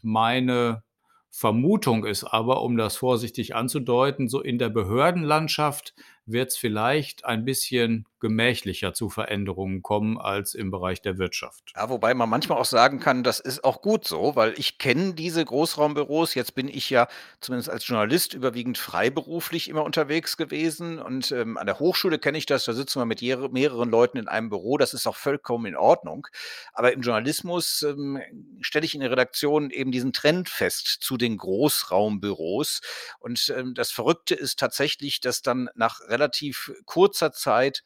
Meine 0.01 0.84
Vermutung 1.29 2.05
ist 2.05 2.24
aber, 2.24 2.63
um 2.63 2.77
das 2.77 2.98
vorsichtig 2.98 3.55
anzudeuten, 3.55 4.27
so 4.27 4.41
in 4.41 4.57
der 4.57 4.69
Behördenlandschaft 4.69 5.93
wird 6.27 6.51
es 6.51 6.57
vielleicht 6.57 7.25
ein 7.25 7.46
bisschen 7.46 8.05
gemächlicher 8.19 8.93
zu 8.93 9.10
Veränderungen 9.10 9.84
kommen 9.84 10.17
als 10.17 10.55
im 10.55 10.72
Bereich 10.72 11.01
der 11.01 11.17
Wirtschaft. 11.17 11.72
Ja, 11.75 11.89
wobei 11.89 12.13
man 12.13 12.29
manchmal 12.29 12.57
auch 12.57 12.65
sagen 12.65 13.00
kann, 13.00 13.24
das 13.24 13.39
ist 13.39 13.63
auch 13.63 13.81
gut 13.81 14.07
so, 14.07 14.36
weil 14.36 14.53
ich 14.57 14.79
kenne 14.79 15.13
diese 15.13 15.46
Großraumbüros. 15.46 16.34
Jetzt 16.34 16.55
bin 16.55 16.67
ich 16.67 16.89
ja 16.89 17.07
zumindest 17.41 17.69
als 17.69 17.88
Journalist 17.88 18.34
überwiegend 18.34 18.77
freiberuflich 18.77 19.69
immer 19.69 19.84
unterwegs 19.84 20.36
gewesen 20.36 21.00
und 21.00 21.31
ähm, 21.31 21.57
an 21.57 21.67
der 21.67 21.79
Hochschule 21.79 22.17
kenne 22.17 22.39
ich 22.39 22.48
das. 22.48 22.65
Da 22.65 22.74
sitzen 22.74 23.00
wir 23.00 23.05
mit 23.05 23.22
mehreren 23.22 23.89
Leuten 23.89 24.17
in 24.17 24.27
einem 24.27 24.50
Büro. 24.50 24.77
Das 24.77 24.93
ist 24.93 25.05
auch 25.07 25.15
vollkommen 25.15 25.65
in 25.67 25.75
Ordnung. 25.75 26.27
Aber 26.74 26.93
im 26.93 27.01
Journalismus 27.01 27.84
ähm, 27.84 28.19
stelle 28.62 28.86
ich 28.86 28.96
in 28.96 29.01
der 29.01 29.12
Redaktion 29.12 29.69
eben 29.69 29.91
diesen 29.91 30.12
Trend 30.12 30.50
fest 30.50 30.88
zu 31.01 31.17
den 31.17 31.38
Großraumbüros. 31.38 32.81
Und 33.19 33.53
ähm, 33.55 33.75
das 33.75 33.91
Verrückte 33.91 34.34
ist 34.34 34.57
tatsächlich, 34.57 35.22
dass 35.22 35.43
dann 35.43 35.69
nach 35.75 36.00
relativ 36.18 36.72
kurzer 36.86 37.32
Zeit 37.32 37.84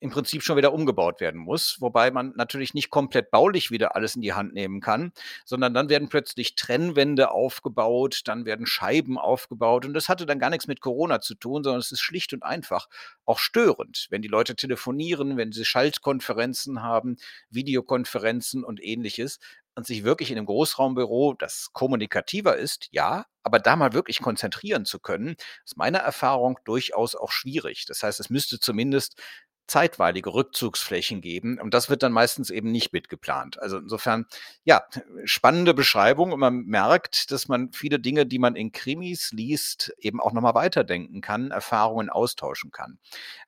im 0.00 0.10
Prinzip 0.10 0.42
schon 0.42 0.56
wieder 0.56 0.72
umgebaut 0.72 1.20
werden 1.20 1.38
muss, 1.38 1.76
wobei 1.80 2.10
man 2.10 2.32
natürlich 2.34 2.72
nicht 2.72 2.88
komplett 2.88 3.30
baulich 3.30 3.70
wieder 3.70 3.94
alles 3.94 4.16
in 4.16 4.22
die 4.22 4.32
Hand 4.32 4.54
nehmen 4.54 4.80
kann, 4.80 5.12
sondern 5.44 5.74
dann 5.74 5.90
werden 5.90 6.08
plötzlich 6.08 6.54
Trennwände 6.54 7.30
aufgebaut, 7.30 8.22
dann 8.24 8.46
werden 8.46 8.64
Scheiben 8.64 9.18
aufgebaut 9.18 9.84
und 9.84 9.92
das 9.92 10.08
hatte 10.08 10.24
dann 10.24 10.38
gar 10.38 10.50
nichts 10.50 10.66
mit 10.66 10.80
Corona 10.80 11.20
zu 11.20 11.34
tun, 11.34 11.62
sondern 11.62 11.80
es 11.80 11.92
ist 11.92 12.00
schlicht 12.00 12.32
und 12.32 12.42
einfach 12.42 12.88
auch 13.26 13.38
störend, 13.38 14.06
wenn 14.08 14.22
die 14.22 14.28
Leute 14.28 14.56
telefonieren, 14.56 15.36
wenn 15.36 15.52
sie 15.52 15.66
Schaltkonferenzen 15.66 16.82
haben, 16.82 17.16
Videokonferenzen 17.50 18.64
und 18.64 18.82
ähnliches 18.82 19.38
und 19.80 19.86
sich 19.86 20.04
wirklich 20.04 20.30
in 20.30 20.36
einem 20.36 20.44
Großraumbüro, 20.44 21.32
das 21.32 21.70
kommunikativer 21.72 22.54
ist, 22.54 22.88
ja, 22.90 23.24
aber 23.42 23.58
da 23.58 23.76
mal 23.76 23.94
wirklich 23.94 24.20
konzentrieren 24.20 24.84
zu 24.84 25.00
können, 25.00 25.36
ist 25.64 25.78
meiner 25.78 26.00
Erfahrung 26.00 26.58
durchaus 26.66 27.14
auch 27.14 27.30
schwierig. 27.30 27.86
Das 27.86 28.02
heißt, 28.02 28.20
es 28.20 28.28
müsste 28.28 28.60
zumindest 28.60 29.18
zeitweilige 29.66 30.34
Rückzugsflächen 30.34 31.22
geben. 31.22 31.58
Und 31.58 31.72
das 31.72 31.88
wird 31.88 32.02
dann 32.02 32.12
meistens 32.12 32.50
eben 32.50 32.70
nicht 32.70 32.92
mitgeplant. 32.92 33.58
Also 33.58 33.78
insofern, 33.78 34.26
ja, 34.64 34.82
spannende 35.24 35.72
Beschreibung. 35.72 36.32
Und 36.32 36.40
man 36.40 36.64
merkt, 36.66 37.30
dass 37.30 37.48
man 37.48 37.72
viele 37.72 38.00
Dinge, 38.00 38.26
die 38.26 38.38
man 38.38 38.54
in 38.54 38.72
Krimis 38.72 39.30
liest, 39.32 39.94
eben 39.96 40.20
auch 40.20 40.32
nochmal 40.32 40.54
weiterdenken 40.54 41.22
kann, 41.22 41.52
Erfahrungen 41.52 42.10
austauschen 42.10 42.70
kann. 42.70 42.98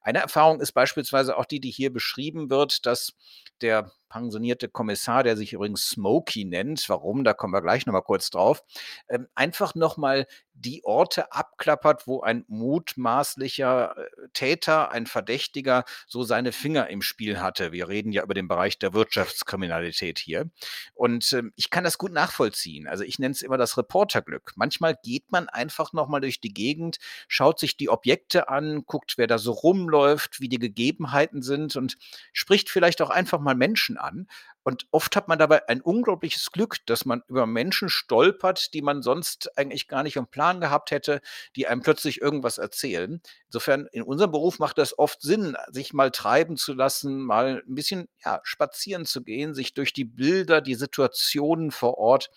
Eine 0.01 0.21
Erfahrung 0.21 0.61
ist 0.61 0.73
beispielsweise 0.73 1.37
auch 1.37 1.45
die, 1.45 1.61
die 1.61 1.71
hier 1.71 1.93
beschrieben 1.93 2.49
wird, 2.49 2.87
dass 2.87 3.13
der 3.61 3.93
pensionierte 4.13 4.69
Kommissar, 4.69 5.23
der 5.23 5.37
sich 5.37 5.55
übrigens 5.55 5.89
Smokey 5.89 6.45
nennt, 6.45 6.87
warum, 6.89 7.25
da 7.25 7.33
kommen 7.33 7.55
wir 7.55 7.63
gleich 7.63 7.87
nochmal 7.87 8.03
kurz 8.03 8.29
drauf, 8.31 8.63
ähm, 9.09 9.27
einfach 9.35 9.75
nochmal 9.75 10.27
die 10.55 10.85
Orte 10.85 11.33
abklappert, 11.33 12.07
wo 12.07 12.21
ein 12.21 12.45
mutmaßlicher 12.47 13.97
äh, 13.97 14.29
Täter, 14.35 14.93
ein 14.93 15.07
Verdächtiger 15.07 15.85
so 16.07 16.23
seine 16.23 16.53
Finger 16.53 16.89
im 16.89 17.01
Spiel 17.01 17.41
hatte. 17.41 17.73
Wir 17.73 17.89
reden 17.89 18.13
ja 18.13 18.23
über 18.23 18.35
den 18.35 18.49
Bereich 18.49 18.79
der 18.79 18.93
Wirtschaftskriminalität 18.93 20.19
hier. 20.19 20.51
Und 20.95 21.33
äh, 21.33 21.45
ich 21.57 21.71
kann 21.71 21.85
das 21.85 21.97
gut 21.97 22.13
nachvollziehen. 22.13 22.87
Also 22.87 23.05
ich 23.05 23.19
nenne 23.19 23.33
es 23.33 23.43
immer 23.43 23.57
das 23.57 23.79
Reporterglück. 23.79 24.53
Manchmal 24.57 24.97
geht 25.03 25.33
man 25.33 25.49
einfach 25.49 25.93
nochmal 25.95 26.21
durch 26.21 26.41
die 26.41 26.53
Gegend, 26.53 26.99
schaut 27.29 27.59
sich 27.59 27.77
die 27.79 27.89
Objekte 27.89 28.49
an, 28.51 28.85
guckt, 28.85 29.15
wer 29.17 29.27
da 29.27 29.39
so 29.39 29.53
rumläuft, 29.53 30.41
wie 30.41 30.51
die 30.51 30.59
Gegebenheiten 30.59 31.43
sind 31.43 31.77
und 31.77 31.97
spricht 32.33 32.69
vielleicht 32.69 33.01
auch 33.01 33.11
einfach 33.11 33.41
mal 33.41 33.55
Menschen 33.55 33.97
an. 34.03 34.27
Und 34.65 34.87
oft 34.91 35.17
hat 35.17 35.29
man 35.29 35.39
dabei 35.39 35.69
ein 35.69 35.81
unglaubliches 35.81 36.53
Glück, 36.53 36.77
dass 36.87 37.05
man 37.05 37.23
über 37.27 37.47
Menschen 37.47 37.89
stolpert, 37.89 38.75
die 38.75 38.83
man 38.83 39.03
sonst 39.03 39.57
eigentlich 39.59 39.89
gar 39.89 40.03
nicht 40.03 40.17
im 40.17 40.27
Plan 40.27 40.61
gehabt 40.61 40.91
hätte, 40.91 41.21
die 41.57 41.67
einem 41.67 41.83
plötzlich 41.83 42.21
irgendwas 42.21 42.59
erzählen. 42.59 43.21
Insofern, 43.47 43.87
in 43.93 44.03
unserem 44.03 44.31
Beruf 44.31 44.59
macht 44.59 44.79
das 44.79 44.99
oft 44.99 45.21
Sinn, 45.23 45.57
sich 45.71 45.93
mal 45.93 46.11
treiben 46.11 46.57
zu 46.57 46.75
lassen, 46.75 47.23
mal 47.23 47.63
ein 47.67 47.75
bisschen 47.75 48.09
ja, 48.25 48.41
spazieren 48.45 49.05
zu 49.05 49.23
gehen, 49.23 49.55
sich 49.55 49.75
durch 49.75 49.93
die 49.93 50.05
Bilder, 50.05 50.61
die 50.61 50.75
Situationen 50.75 51.71
vor 51.71 51.99
Ort 51.99 52.31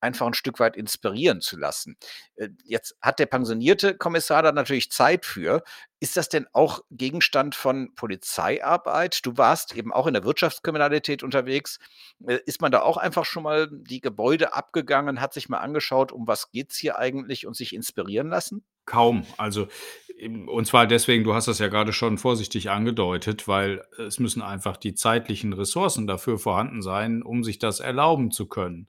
einfach 0.00 0.26
ein 0.26 0.34
Stück 0.34 0.60
weit 0.60 0.76
inspirieren 0.76 1.40
zu 1.40 1.58
lassen. 1.58 1.96
Äh, 2.36 2.48
jetzt 2.64 2.96
hat 3.00 3.18
der 3.18 3.26
pensionierte 3.26 3.96
Kommissar 3.96 4.42
da 4.42 4.52
natürlich 4.52 4.90
Zeit 4.90 5.24
für. 5.24 5.62
Ist 6.00 6.16
das 6.16 6.28
denn 6.28 6.46
auch 6.52 6.80
Gegenstand 6.90 7.54
von 7.54 7.94
Polizeiarbeit? 7.94 9.24
Du 9.24 9.36
warst 9.36 9.74
eben 9.74 9.92
auch 9.92 10.06
in 10.06 10.14
der 10.14 10.24
Wirtschaftskriminalität 10.24 11.22
unterwegs. 11.22 11.78
Äh, 12.26 12.38
ist 12.46 12.60
man 12.60 12.72
da 12.72 12.82
auch 12.82 12.96
einfach 12.96 13.24
schon 13.24 13.42
mal 13.42 13.68
die 13.70 14.00
Gebäude 14.00 14.54
abgegangen, 14.54 15.20
hat 15.20 15.34
sich 15.34 15.48
mal 15.48 15.58
angeschaut, 15.58 16.12
um 16.12 16.26
was 16.26 16.50
geht 16.50 16.70
es 16.70 16.76
hier 16.76 16.98
eigentlich 16.98 17.46
und 17.46 17.56
sich 17.56 17.74
inspirieren 17.74 18.28
lassen? 18.28 18.64
Kaum. 18.86 19.24
Also, 19.36 19.68
und 20.46 20.66
zwar 20.66 20.86
deswegen, 20.86 21.24
du 21.24 21.32
hast 21.34 21.48
das 21.48 21.58
ja 21.58 21.68
gerade 21.68 21.92
schon 21.92 22.18
vorsichtig 22.18 22.70
angedeutet, 22.70 23.48
weil 23.48 23.82
es 23.98 24.18
müssen 24.18 24.42
einfach 24.42 24.76
die 24.76 24.94
zeitlichen 24.94 25.52
Ressourcen 25.52 26.06
dafür 26.06 26.38
vorhanden 26.38 26.82
sein, 26.82 27.22
um 27.22 27.42
sich 27.42 27.58
das 27.58 27.80
erlauben 27.80 28.30
zu 28.30 28.46
können. 28.46 28.88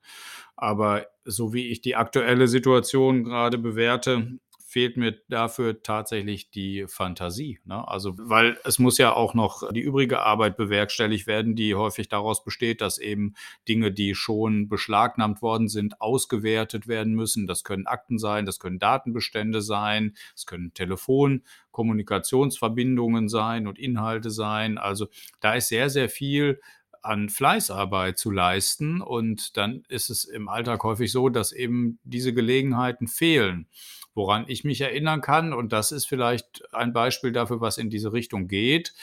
Aber 0.58 1.08
so 1.24 1.54
wie 1.54 1.70
ich 1.70 1.82
die 1.82 1.96
aktuelle 1.96 2.48
Situation 2.48 3.24
gerade 3.24 3.58
bewerte, 3.58 4.40
fehlt 4.72 4.96
mir 4.96 5.20
dafür 5.28 5.84
tatsächlich 5.84 6.50
die 6.50 6.86
Fantasie. 6.88 7.60
Ne? 7.66 7.86
Also, 7.86 8.16
weil 8.18 8.58
es 8.64 8.80
muss 8.80 8.98
ja 8.98 9.12
auch 9.12 9.34
noch 9.34 9.70
die 9.74 9.82
übrige 9.82 10.22
Arbeit 10.22 10.56
bewerkstelligt 10.56 11.28
werden, 11.28 11.58
die 11.58 11.76
häufig 11.76 12.08
daraus 12.08 12.46
besteht, 12.46 12.80
dass 12.80 12.98
eben 12.98 13.34
Dinge, 13.68 13.92
die 13.92 14.16
schon 14.16 14.70
beschlagnahmt 14.70 15.42
worden 15.42 15.68
sind, 15.68 16.00
ausgewertet 16.00 16.88
werden 16.88 17.16
müssen. 17.16 17.48
Das 17.48 17.66
können 17.66 17.86
Akten 17.86 18.18
sein, 18.18 18.46
das 18.46 18.60
können 18.60 18.80
Datenbestände 18.80 19.62
sein, 19.62 20.14
es 20.38 20.46
können 20.46 20.74
Telefonkommunikationsverbindungen 20.74 23.28
sein 23.28 23.68
und 23.68 23.78
Inhalte 23.78 24.30
sein. 24.30 24.78
Also 24.78 25.08
da 25.42 25.56
ist 25.56 25.68
sehr, 25.68 25.90
sehr 25.90 26.08
viel 26.08 26.62
an 27.02 27.30
Fleißarbeit 27.30 28.18
zu 28.18 28.32
leisten. 28.32 29.02
Und 29.02 29.58
dann 29.58 29.84
ist 29.90 30.10
es 30.10 30.24
im 30.24 30.48
Alltag 30.48 30.84
häufig 30.84 31.12
so, 31.12 31.30
dass 31.30 31.52
eben 31.52 32.00
diese 32.04 32.34
Gelegenheiten 32.34 33.08
fehlen. 33.08 33.68
Woran 34.14 34.46
ich 34.48 34.64
mich 34.64 34.82
erinnern 34.82 35.22
kann, 35.22 35.54
und 35.54 35.72
das 35.72 35.92
ist 35.92 36.06
vielleicht 36.06 36.74
ein 36.74 36.92
Beispiel 36.92 37.32
dafür, 37.32 37.62
was 37.62 37.78
in 37.78 37.90
diese 37.90 38.12
Richtung 38.12 38.48
geht. 38.48 38.94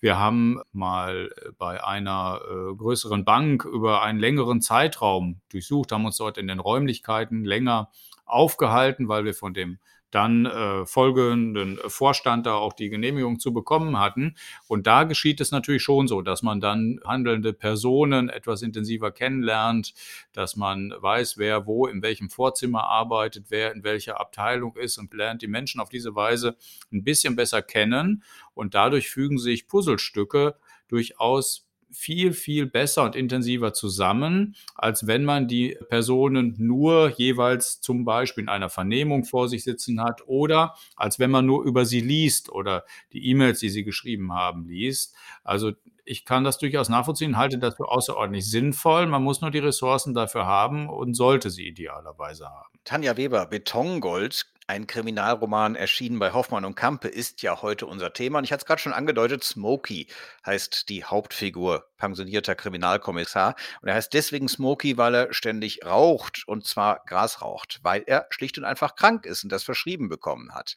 Wir 0.00 0.18
haben 0.18 0.60
mal 0.72 1.30
bei 1.58 1.82
einer 1.82 2.40
äh, 2.44 2.74
größeren 2.74 3.24
Bank 3.24 3.64
über 3.64 4.02
einen 4.02 4.18
längeren 4.18 4.60
Zeitraum 4.60 5.40
durchsucht, 5.50 5.92
haben 5.92 6.04
uns 6.04 6.18
dort 6.18 6.36
in 6.36 6.48
den 6.48 6.60
Räumlichkeiten 6.60 7.44
länger 7.44 7.90
aufgehalten, 8.26 9.08
weil 9.08 9.24
wir 9.24 9.34
von 9.34 9.54
dem 9.54 9.78
dann 10.10 10.46
äh, 10.46 10.86
folgenden 10.86 11.78
Vorstand 11.86 12.46
da 12.46 12.54
auch 12.54 12.72
die 12.72 12.88
Genehmigung 12.88 13.38
zu 13.38 13.52
bekommen 13.52 13.98
hatten. 13.98 14.36
Und 14.66 14.86
da 14.86 15.04
geschieht 15.04 15.40
es 15.40 15.50
natürlich 15.50 15.82
schon 15.82 16.08
so, 16.08 16.22
dass 16.22 16.42
man 16.42 16.60
dann 16.60 17.00
handelnde 17.04 17.52
Personen 17.52 18.28
etwas 18.28 18.62
intensiver 18.62 19.10
kennenlernt, 19.10 19.94
dass 20.32 20.56
man 20.56 20.94
weiß, 20.98 21.38
wer 21.38 21.66
wo 21.66 21.86
in 21.86 22.02
welchem 22.02 22.30
Vorzimmer 22.30 22.84
arbeitet, 22.84 23.46
wer 23.48 23.72
in 23.72 23.84
welcher 23.84 24.20
Abteilung 24.20 24.76
ist 24.76 24.98
und 24.98 25.12
lernt 25.12 25.42
die 25.42 25.48
Menschen 25.48 25.80
auf 25.80 25.90
diese 25.90 26.14
Weise 26.14 26.56
ein 26.92 27.04
bisschen 27.04 27.36
besser 27.36 27.62
kennen. 27.62 28.22
Und 28.54 28.74
dadurch 28.74 29.10
fügen 29.10 29.38
sich 29.38 29.68
Puzzlestücke 29.68 30.56
durchaus 30.88 31.67
viel, 31.90 32.32
viel 32.32 32.66
besser 32.66 33.04
und 33.04 33.16
intensiver 33.16 33.72
zusammen, 33.72 34.56
als 34.74 35.06
wenn 35.06 35.24
man 35.24 35.48
die 35.48 35.76
Personen 35.88 36.54
nur 36.58 37.12
jeweils 37.16 37.80
zum 37.80 38.04
Beispiel 38.04 38.44
in 38.44 38.48
einer 38.48 38.68
Vernehmung 38.68 39.24
vor 39.24 39.48
sich 39.48 39.64
sitzen 39.64 40.02
hat 40.02 40.22
oder 40.26 40.74
als 40.96 41.18
wenn 41.18 41.30
man 41.30 41.46
nur 41.46 41.64
über 41.64 41.84
sie 41.84 42.00
liest 42.00 42.50
oder 42.50 42.84
die 43.12 43.26
E-Mails, 43.28 43.60
die 43.60 43.70
sie 43.70 43.84
geschrieben 43.84 44.32
haben, 44.32 44.68
liest. 44.68 45.14
Also 45.44 45.72
ich 46.04 46.24
kann 46.24 46.44
das 46.44 46.58
durchaus 46.58 46.88
nachvollziehen, 46.88 47.36
halte 47.36 47.58
das 47.58 47.76
für 47.76 47.88
außerordentlich 47.88 48.50
sinnvoll. 48.50 49.06
Man 49.06 49.22
muss 49.22 49.40
nur 49.40 49.50
die 49.50 49.58
Ressourcen 49.58 50.14
dafür 50.14 50.46
haben 50.46 50.88
und 50.88 51.14
sollte 51.14 51.50
sie 51.50 51.66
idealerweise 51.66 52.46
haben. 52.46 52.78
Tanja 52.84 53.16
Weber, 53.16 53.46
Betongold 53.46 54.46
Ein 54.70 54.86
Kriminalroman 54.86 55.76
erschienen 55.76 56.18
bei 56.18 56.34
Hoffmann 56.34 56.66
und 56.66 56.74
Kampe 56.74 57.08
ist 57.08 57.40
ja 57.40 57.62
heute 57.62 57.86
unser 57.86 58.12
Thema. 58.12 58.36
Und 58.36 58.44
ich 58.44 58.52
hatte 58.52 58.60
es 58.60 58.66
gerade 58.66 58.82
schon 58.82 58.92
angedeutet, 58.92 59.42
Smokey 59.42 60.08
heißt 60.44 60.90
die 60.90 61.04
Hauptfigur, 61.04 61.88
pensionierter 61.96 62.54
Kriminalkommissar. 62.54 63.54
Und 63.80 63.88
er 63.88 63.94
heißt 63.94 64.12
deswegen 64.12 64.46
Smokey, 64.46 64.98
weil 64.98 65.14
er 65.14 65.32
ständig 65.32 65.86
raucht 65.86 66.46
und 66.46 66.66
zwar 66.66 67.02
Gras 67.06 67.40
raucht, 67.40 67.80
weil 67.82 68.04
er 68.06 68.26
schlicht 68.28 68.58
und 68.58 68.64
einfach 68.64 68.94
krank 68.94 69.24
ist 69.24 69.42
und 69.42 69.50
das 69.50 69.64
verschrieben 69.64 70.10
bekommen 70.10 70.54
hat. 70.54 70.76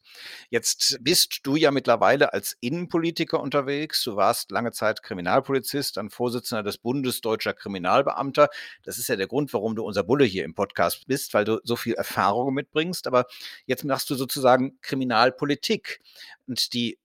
Jetzt 0.50 1.00
bist 1.02 1.42
du 1.44 1.58
ja 1.58 1.70
mittlerweile 1.72 2.32
als 2.32 2.56
Innenpolitiker 2.62 3.42
unterwegs. 3.42 4.06
Du 4.06 4.16
warst 4.16 4.52
lange 4.52 4.72
Zeit 4.72 5.04
Kriminalpolizist, 5.04 5.98
dann 5.98 6.10
Vorsitzender 6.10 6.64
des 6.64 6.78
Bundes 6.78 7.20
Deutscher 7.20 7.54
Kriminalbeamter. 7.54 8.48
Das 8.84 8.98
ist 8.98 9.10
ja 9.10 9.18
der 9.18 9.28
Grund, 9.28 9.52
warum 9.52 9.76
du 9.76 9.84
unser 9.84 10.04
Bulle 10.04 10.24
hier 10.24 10.46
im 10.46 10.54
Podcast 10.54 11.08
bist, 11.08 11.34
weil 11.34 11.44
du 11.44 11.60
so 11.66 11.76
viel 11.76 11.96
Erfahrung 11.96 12.54
mitbringst. 12.54 13.06
Aber 13.06 13.26
jetzt 13.66 13.81
jetzt 13.82 13.88
machst 13.88 14.10
du 14.10 14.16
sozusagen 14.16 14.80
Kriminalpolitik. 14.82 16.02
Und 16.48 16.74
die 16.74 17.00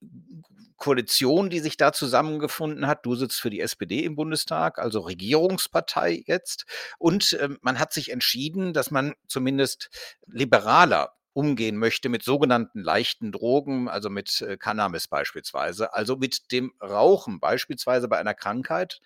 Koalition, 0.77 1.49
die 1.49 1.59
sich 1.59 1.77
da 1.77 1.91
zusammengefunden 1.91 2.85
hat, 2.85 3.05
du 3.05 3.15
sitzt 3.15 3.41
für 3.41 3.49
die 3.49 3.61
SPD 3.61 4.03
im 4.03 4.15
Bundestag, 4.15 4.77
also 4.77 4.99
Regierungspartei 5.01 6.23
jetzt. 6.27 6.65
Und 6.99 7.33
äh, 7.33 7.49
man 7.61 7.79
hat 7.79 7.93
sich 7.93 8.11
entschieden, 8.11 8.73
dass 8.73 8.91
man 8.91 9.15
zumindest 9.27 9.89
liberaler 10.27 11.13
umgehen 11.33 11.77
möchte 11.77 12.09
mit 12.09 12.23
sogenannten 12.23 12.81
leichten 12.81 13.31
Drogen, 13.31 13.89
also 13.89 14.09
mit 14.09 14.41
äh, 14.41 14.57
Cannabis 14.57 15.07
beispielsweise, 15.07 15.93
also 15.93 16.15
mit 16.15 16.51
dem 16.51 16.73
Rauchen 16.81 17.39
beispielsweise 17.39 18.07
bei 18.07 18.19
einer 18.19 18.33
Krankheit, 18.33 18.99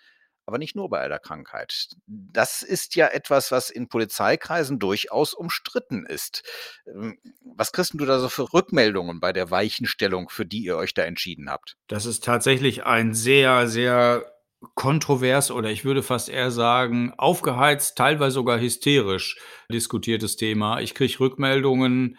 aber 0.52 0.58
nicht 0.58 0.76
nur 0.76 0.90
bei 0.90 1.00
einer 1.00 1.18
Krankheit. 1.18 1.88
Das 2.06 2.60
ist 2.60 2.94
ja 2.94 3.06
etwas, 3.06 3.50
was 3.50 3.70
in 3.70 3.88
Polizeikreisen 3.88 4.78
durchaus 4.78 5.32
umstritten 5.32 6.04
ist. 6.04 6.42
Ähm, 6.86 7.16
was 7.56 7.72
kriegst 7.72 7.94
du 7.94 8.04
da 8.04 8.18
so 8.18 8.28
für 8.28 8.52
Rückmeldungen 8.52 9.18
bei 9.18 9.32
der 9.32 9.50
Weichenstellung, 9.50 10.28
für 10.28 10.44
die 10.44 10.62
ihr 10.62 10.76
euch 10.76 10.92
da 10.92 11.04
entschieden 11.04 11.48
habt? 11.48 11.78
Das 11.88 12.04
ist 12.04 12.22
tatsächlich 12.22 12.84
ein 12.84 13.14
sehr, 13.14 13.66
sehr 13.66 14.26
kontrovers 14.74 15.50
oder 15.50 15.70
ich 15.70 15.86
würde 15.86 16.02
fast 16.02 16.28
eher 16.28 16.50
sagen 16.50 17.14
aufgeheizt, 17.16 17.96
teilweise 17.96 18.34
sogar 18.34 18.60
hysterisch 18.60 19.38
diskutiertes 19.72 20.36
Thema. 20.36 20.82
Ich 20.82 20.94
kriege 20.94 21.18
Rückmeldungen 21.18 22.18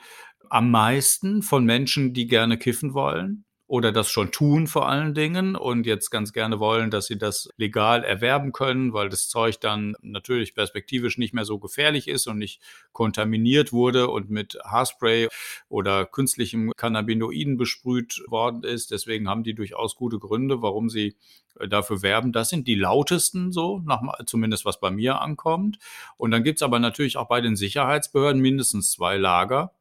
am 0.49 0.71
meisten 0.71 1.43
von 1.43 1.65
Menschen, 1.65 2.15
die 2.15 2.25
gerne 2.25 2.57
kiffen 2.57 2.95
wollen 2.95 3.45
oder 3.73 3.91
das 3.91 4.11
schon 4.11 4.29
tun 4.29 4.67
vor 4.67 4.87
allen 4.87 5.15
Dingen 5.15 5.55
und 5.55 5.87
jetzt 5.87 6.11
ganz 6.11 6.31
gerne 6.31 6.59
wollen, 6.59 6.91
dass 6.91 7.07
sie 7.07 7.17
das 7.17 7.49
legal 7.57 8.03
erwerben 8.03 8.51
können, 8.51 8.93
weil 8.93 9.09
das 9.09 9.29
Zeug 9.29 9.59
dann 9.61 9.95
natürlich 10.03 10.53
perspektivisch 10.53 11.17
nicht 11.17 11.33
mehr 11.33 11.43
so 11.43 11.57
gefährlich 11.57 12.07
ist 12.07 12.27
und 12.27 12.37
nicht 12.37 12.61
kontaminiert 12.91 13.73
wurde 13.73 14.09
und 14.09 14.29
mit 14.29 14.59
Haarspray 14.63 15.27
oder 15.69 16.05
künstlichem 16.05 16.71
Cannabinoiden 16.77 17.57
besprüht 17.57 18.21
worden 18.27 18.63
ist. 18.63 18.91
Deswegen 18.91 19.27
haben 19.27 19.41
die 19.41 19.55
durchaus 19.55 19.95
gute 19.95 20.19
Gründe, 20.19 20.61
warum 20.61 20.87
sie 20.87 21.15
äh, 21.59 21.67
dafür 21.67 22.03
werben. 22.03 22.31
Das 22.31 22.49
sind 22.49 22.67
die 22.67 22.75
lautesten 22.75 23.51
so, 23.51 23.81
nach, 23.83 24.03
zumindest 24.27 24.65
was 24.65 24.79
bei 24.79 24.91
mir 24.91 25.19
ankommt. 25.19 25.79
Und 26.17 26.29
dann 26.29 26.43
gibt's 26.43 26.61
aber 26.61 26.77
natürlich 26.77 27.17
auch 27.17 27.27
bei 27.27 27.41
den 27.41 27.55
Sicherheitsbehörden 27.55 28.39
mindestens 28.39 28.91
zwei 28.91 29.17
Lager. 29.17 29.73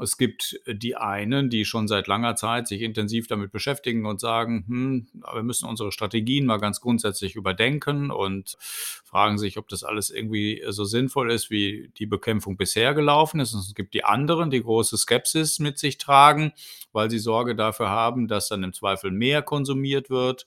Es 0.00 0.16
gibt 0.16 0.60
äh, 0.64 0.74
die 0.74 0.96
einen, 0.96 1.50
die 1.50 1.64
schon 1.64 1.88
seit 1.88 2.06
langer 2.06 2.36
Zeit 2.36 2.68
sich 2.68 2.82
intensiv 2.82 3.26
damit 3.26 3.50
beschäftigen 3.52 4.06
und 4.06 4.20
sagen, 4.20 4.64
hm, 4.68 5.08
wir 5.32 5.42
müssen 5.42 5.68
unsere 5.68 5.92
Strategien 5.92 6.46
mal 6.46 6.58
ganz 6.58 6.80
grundsätzlich 6.80 7.34
überdenken 7.34 8.10
und 8.10 8.56
fragen 8.60 9.38
sich, 9.38 9.58
ob 9.58 9.68
das 9.68 9.84
alles 9.84 10.10
irgendwie 10.10 10.62
so 10.68 10.84
sinnvoll 10.84 11.30
ist, 11.30 11.50
wie 11.50 11.90
die 11.98 12.06
Bekämpfung 12.06 12.56
bisher 12.56 12.94
gelaufen 12.94 13.40
ist. 13.40 13.54
Und 13.54 13.60
es 13.60 13.74
gibt 13.74 13.94
die 13.94 14.04
anderen, 14.04 14.50
die 14.50 14.62
große 14.62 14.96
Skepsis 14.96 15.58
mit 15.58 15.78
sich 15.78 15.98
tragen, 15.98 16.52
weil 16.92 17.10
sie 17.10 17.18
Sorge 17.18 17.56
dafür 17.56 17.88
haben, 17.88 18.28
dass 18.28 18.48
dann 18.48 18.62
im 18.62 18.72
Zweifel 18.72 19.10
mehr 19.10 19.42
konsumiert 19.42 20.10
wird, 20.10 20.46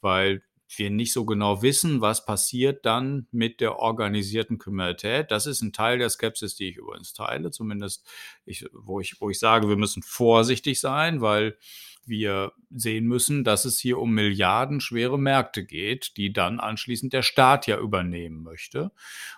weil 0.00 0.42
wir 0.78 0.90
nicht 0.90 1.12
so 1.12 1.24
genau 1.24 1.62
wissen, 1.62 2.00
was 2.00 2.24
passiert 2.24 2.86
dann 2.86 3.26
mit 3.32 3.60
der 3.60 3.78
organisierten 3.78 4.58
Kriminalität. 4.58 5.30
Das 5.30 5.46
ist 5.46 5.62
ein 5.62 5.72
Teil 5.72 5.98
der 5.98 6.10
Skepsis, 6.10 6.54
die 6.54 6.68
ich 6.68 6.76
übrigens 6.76 7.12
teile, 7.12 7.50
zumindest 7.50 8.06
ich, 8.44 8.66
wo, 8.72 9.00
ich, 9.00 9.20
wo 9.20 9.30
ich 9.30 9.38
sage, 9.38 9.68
wir 9.68 9.76
müssen 9.76 10.02
vorsichtig 10.02 10.80
sein, 10.80 11.20
weil 11.20 11.56
wir 12.04 12.52
sehen 12.70 13.06
müssen, 13.06 13.44
dass 13.44 13.64
es 13.64 13.78
hier 13.78 13.98
um 13.98 14.12
milliardenschwere 14.12 15.18
Märkte 15.18 15.64
geht, 15.64 16.16
die 16.16 16.32
dann 16.32 16.60
anschließend 16.60 17.12
der 17.12 17.22
Staat 17.22 17.66
ja 17.66 17.78
übernehmen 17.78 18.42
möchte. 18.42 18.90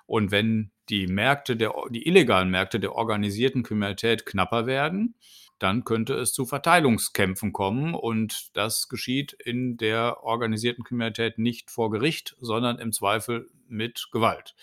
Und 0.07 0.31
wenn 0.31 0.71
die 0.89 1.07
Märkte 1.07 1.57
der, 1.57 1.73
die 1.91 2.07
illegalen 2.07 2.51
Märkte 2.51 2.81
der 2.81 2.95
organisierten 2.95 3.63
Kriminalität 3.63 4.27
knapper 4.27 4.67
werden, 4.67 5.15
dann 5.63 5.85
könnte 5.85 6.15
es 6.15 6.33
zu 6.33 6.45
Verteilungskämpfen 6.45 7.53
kommen. 7.53 7.95
Und 7.95 8.57
das 8.57 8.89
geschieht 8.89 9.33
in 9.33 9.77
der 9.77 10.25
organisierten 10.25 10.83
Kriminalität 10.83 11.39
nicht 11.39 11.71
vor 11.71 11.91
Gericht, 11.91 12.37
sondern 12.41 12.79
im 12.79 12.93
Zweifel 12.93 13.49
mit 13.69 14.09
Gewalt. 14.11 14.55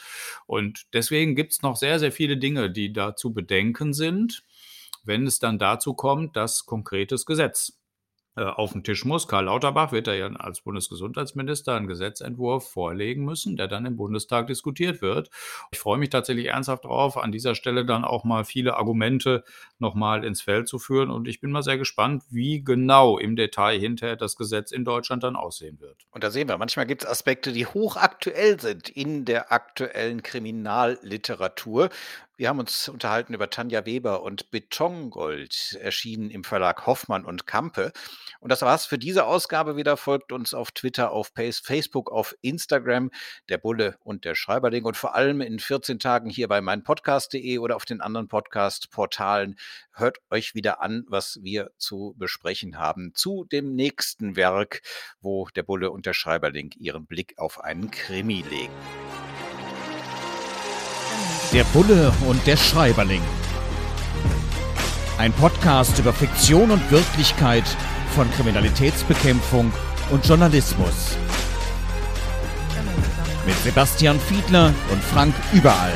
Und 0.45 0.87
deswegen 0.93 1.35
gibt 1.35 1.53
es 1.53 1.61
noch 1.61 1.77
sehr, 1.77 1.99
sehr 1.99 2.11
viele 2.11 2.37
Dinge, 2.37 2.69
die 2.69 2.91
da 2.91 3.15
zu 3.15 3.33
bedenken 3.33 3.93
sind, 3.93 4.43
wenn 5.03 5.25
es 5.25 5.39
dann 5.39 5.57
dazu 5.57 5.93
kommt, 5.93 6.35
dass 6.35 6.65
konkretes 6.65 7.25
Gesetz 7.25 7.78
äh, 8.35 8.43
auf 8.43 8.73
den 8.73 8.83
Tisch 8.83 9.05
muss. 9.05 9.27
Karl 9.27 9.45
Lauterbach 9.45 9.91
wird 9.91 10.07
da 10.07 10.13
ja 10.13 10.27
als 10.27 10.61
Bundesgesundheitsminister 10.61 11.75
einen 11.75 11.87
Gesetzentwurf 11.87 12.69
vorlegen 12.69 13.25
müssen, 13.25 13.57
der 13.57 13.67
dann 13.67 13.85
im 13.85 13.97
Bundestag 13.97 14.47
diskutiert 14.47 15.01
wird. 15.01 15.29
Ich 15.71 15.79
freue 15.79 15.97
mich 15.97 16.09
tatsächlich 16.09 16.45
ernsthaft 16.45 16.85
darauf, 16.85 17.17
an 17.17 17.31
dieser 17.31 17.55
Stelle 17.55 17.85
dann 17.85 18.05
auch 18.05 18.23
mal 18.23 18.45
viele 18.45 18.77
Argumente 18.77 19.43
nochmal 19.79 20.23
ins 20.23 20.41
Feld 20.41 20.67
zu 20.67 20.77
führen. 20.77 21.09
Und 21.09 21.27
ich 21.27 21.41
bin 21.41 21.51
mal 21.51 21.63
sehr 21.63 21.77
gespannt, 21.77 22.23
wie 22.29 22.63
genau 22.63 23.17
im 23.17 23.35
Detail 23.35 23.79
hinterher 23.79 24.15
das 24.15 24.35
Gesetz 24.35 24.71
in 24.71 24.85
Deutschland 24.85 25.23
dann 25.23 25.35
aussehen 25.35 25.79
wird. 25.79 26.05
Und 26.11 26.23
da 26.23 26.29
sehen 26.29 26.47
wir, 26.47 26.57
manchmal 26.57 26.85
gibt 26.85 27.03
es 27.03 27.09
Aspekte, 27.09 27.51
die 27.51 27.65
hochaktuell 27.65 28.59
sind 28.59 28.89
in 28.89 29.25
der 29.25 29.51
aktuellen 29.51 30.21
Kriminalliteratur. 30.23 31.89
Wir 32.39 32.47
haben 32.47 32.59
uns 32.59 32.87
unterhalten 32.87 33.33
über 33.33 33.49
Tanja 33.49 33.85
Weber 33.85 34.23
und 34.23 34.49
Betongold, 34.49 35.77
erschienen 35.81 36.29
im 36.29 36.45
Verlag 36.45 36.87
Hoffmann 36.87 37.25
und 37.25 37.45
Kampe. 37.45 37.91
Und 38.39 38.49
das 38.49 38.61
war's 38.61 38.85
für 38.85 38.97
diese 38.97 39.25
Ausgabe 39.25 39.75
wieder. 39.75 39.97
Folgt 39.97 40.31
uns 40.31 40.53
auf 40.53 40.71
Twitter, 40.71 41.11
auf 41.11 41.33
Facebook, 41.35 42.09
auf 42.09 42.33
Instagram, 42.39 43.11
der 43.49 43.57
Bulle 43.57 43.97
und 44.05 44.23
der 44.23 44.35
Schreiberling 44.35 44.85
und 44.85 44.95
vor 44.95 45.15
allem 45.15 45.41
in 45.41 45.59
14 45.59 45.99
Tagen 45.99 46.29
hier 46.29 46.47
bei 46.47 46.61
meinpodcast.de 46.61 47.57
oder 47.57 47.75
auf 47.75 47.83
den 47.83 47.99
anderen 47.99 48.29
Podcast-Portalen. 48.29 49.57
Hört 49.91 50.19
euch 50.29 50.55
wieder 50.55 50.81
an, 50.81 51.03
was 51.09 51.39
wir 51.43 51.71
zu 51.77 52.15
besprechen 52.17 52.77
haben 52.77 53.11
zu 53.15 53.43
dem 53.51 53.75
nächsten 53.75 54.37
Werk, 54.37 54.81
wo 55.19 55.49
der 55.49 55.63
Bulle 55.63 55.91
und 55.91 56.05
der 56.05 56.13
Schreiberling 56.13 56.71
ihren 56.77 57.05
Blick 57.05 57.33
auf 57.37 57.59
einen 57.59 57.91
Krimi 57.91 58.45
legen. 58.49 59.08
Der 61.51 61.63
Bulle 61.63 62.13
und 62.27 62.45
der 62.45 62.57
Schreiberling. 62.57 63.23
Ein 65.17 65.33
Podcast 65.33 65.97
über 65.97 66.13
Fiktion 66.13 66.69
und 66.69 66.91
Wirklichkeit 66.91 67.63
von 68.13 68.29
Kriminalitätsbekämpfung 68.33 69.73
und 70.11 70.23
Journalismus. 70.27 71.17
Mit 73.47 73.55
Sebastian 73.63 74.19
Fiedler 74.19 74.75
und 74.91 75.03
Frank 75.03 75.33
Überall. 75.51 75.93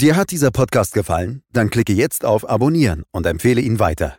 Dir 0.00 0.16
hat 0.16 0.32
dieser 0.32 0.50
Podcast 0.50 0.94
gefallen? 0.94 1.42
Dann 1.52 1.70
klicke 1.70 1.92
jetzt 1.92 2.24
auf 2.24 2.50
Abonnieren 2.50 3.04
und 3.12 3.24
empfehle 3.24 3.60
ihn 3.60 3.78
weiter. 3.78 4.18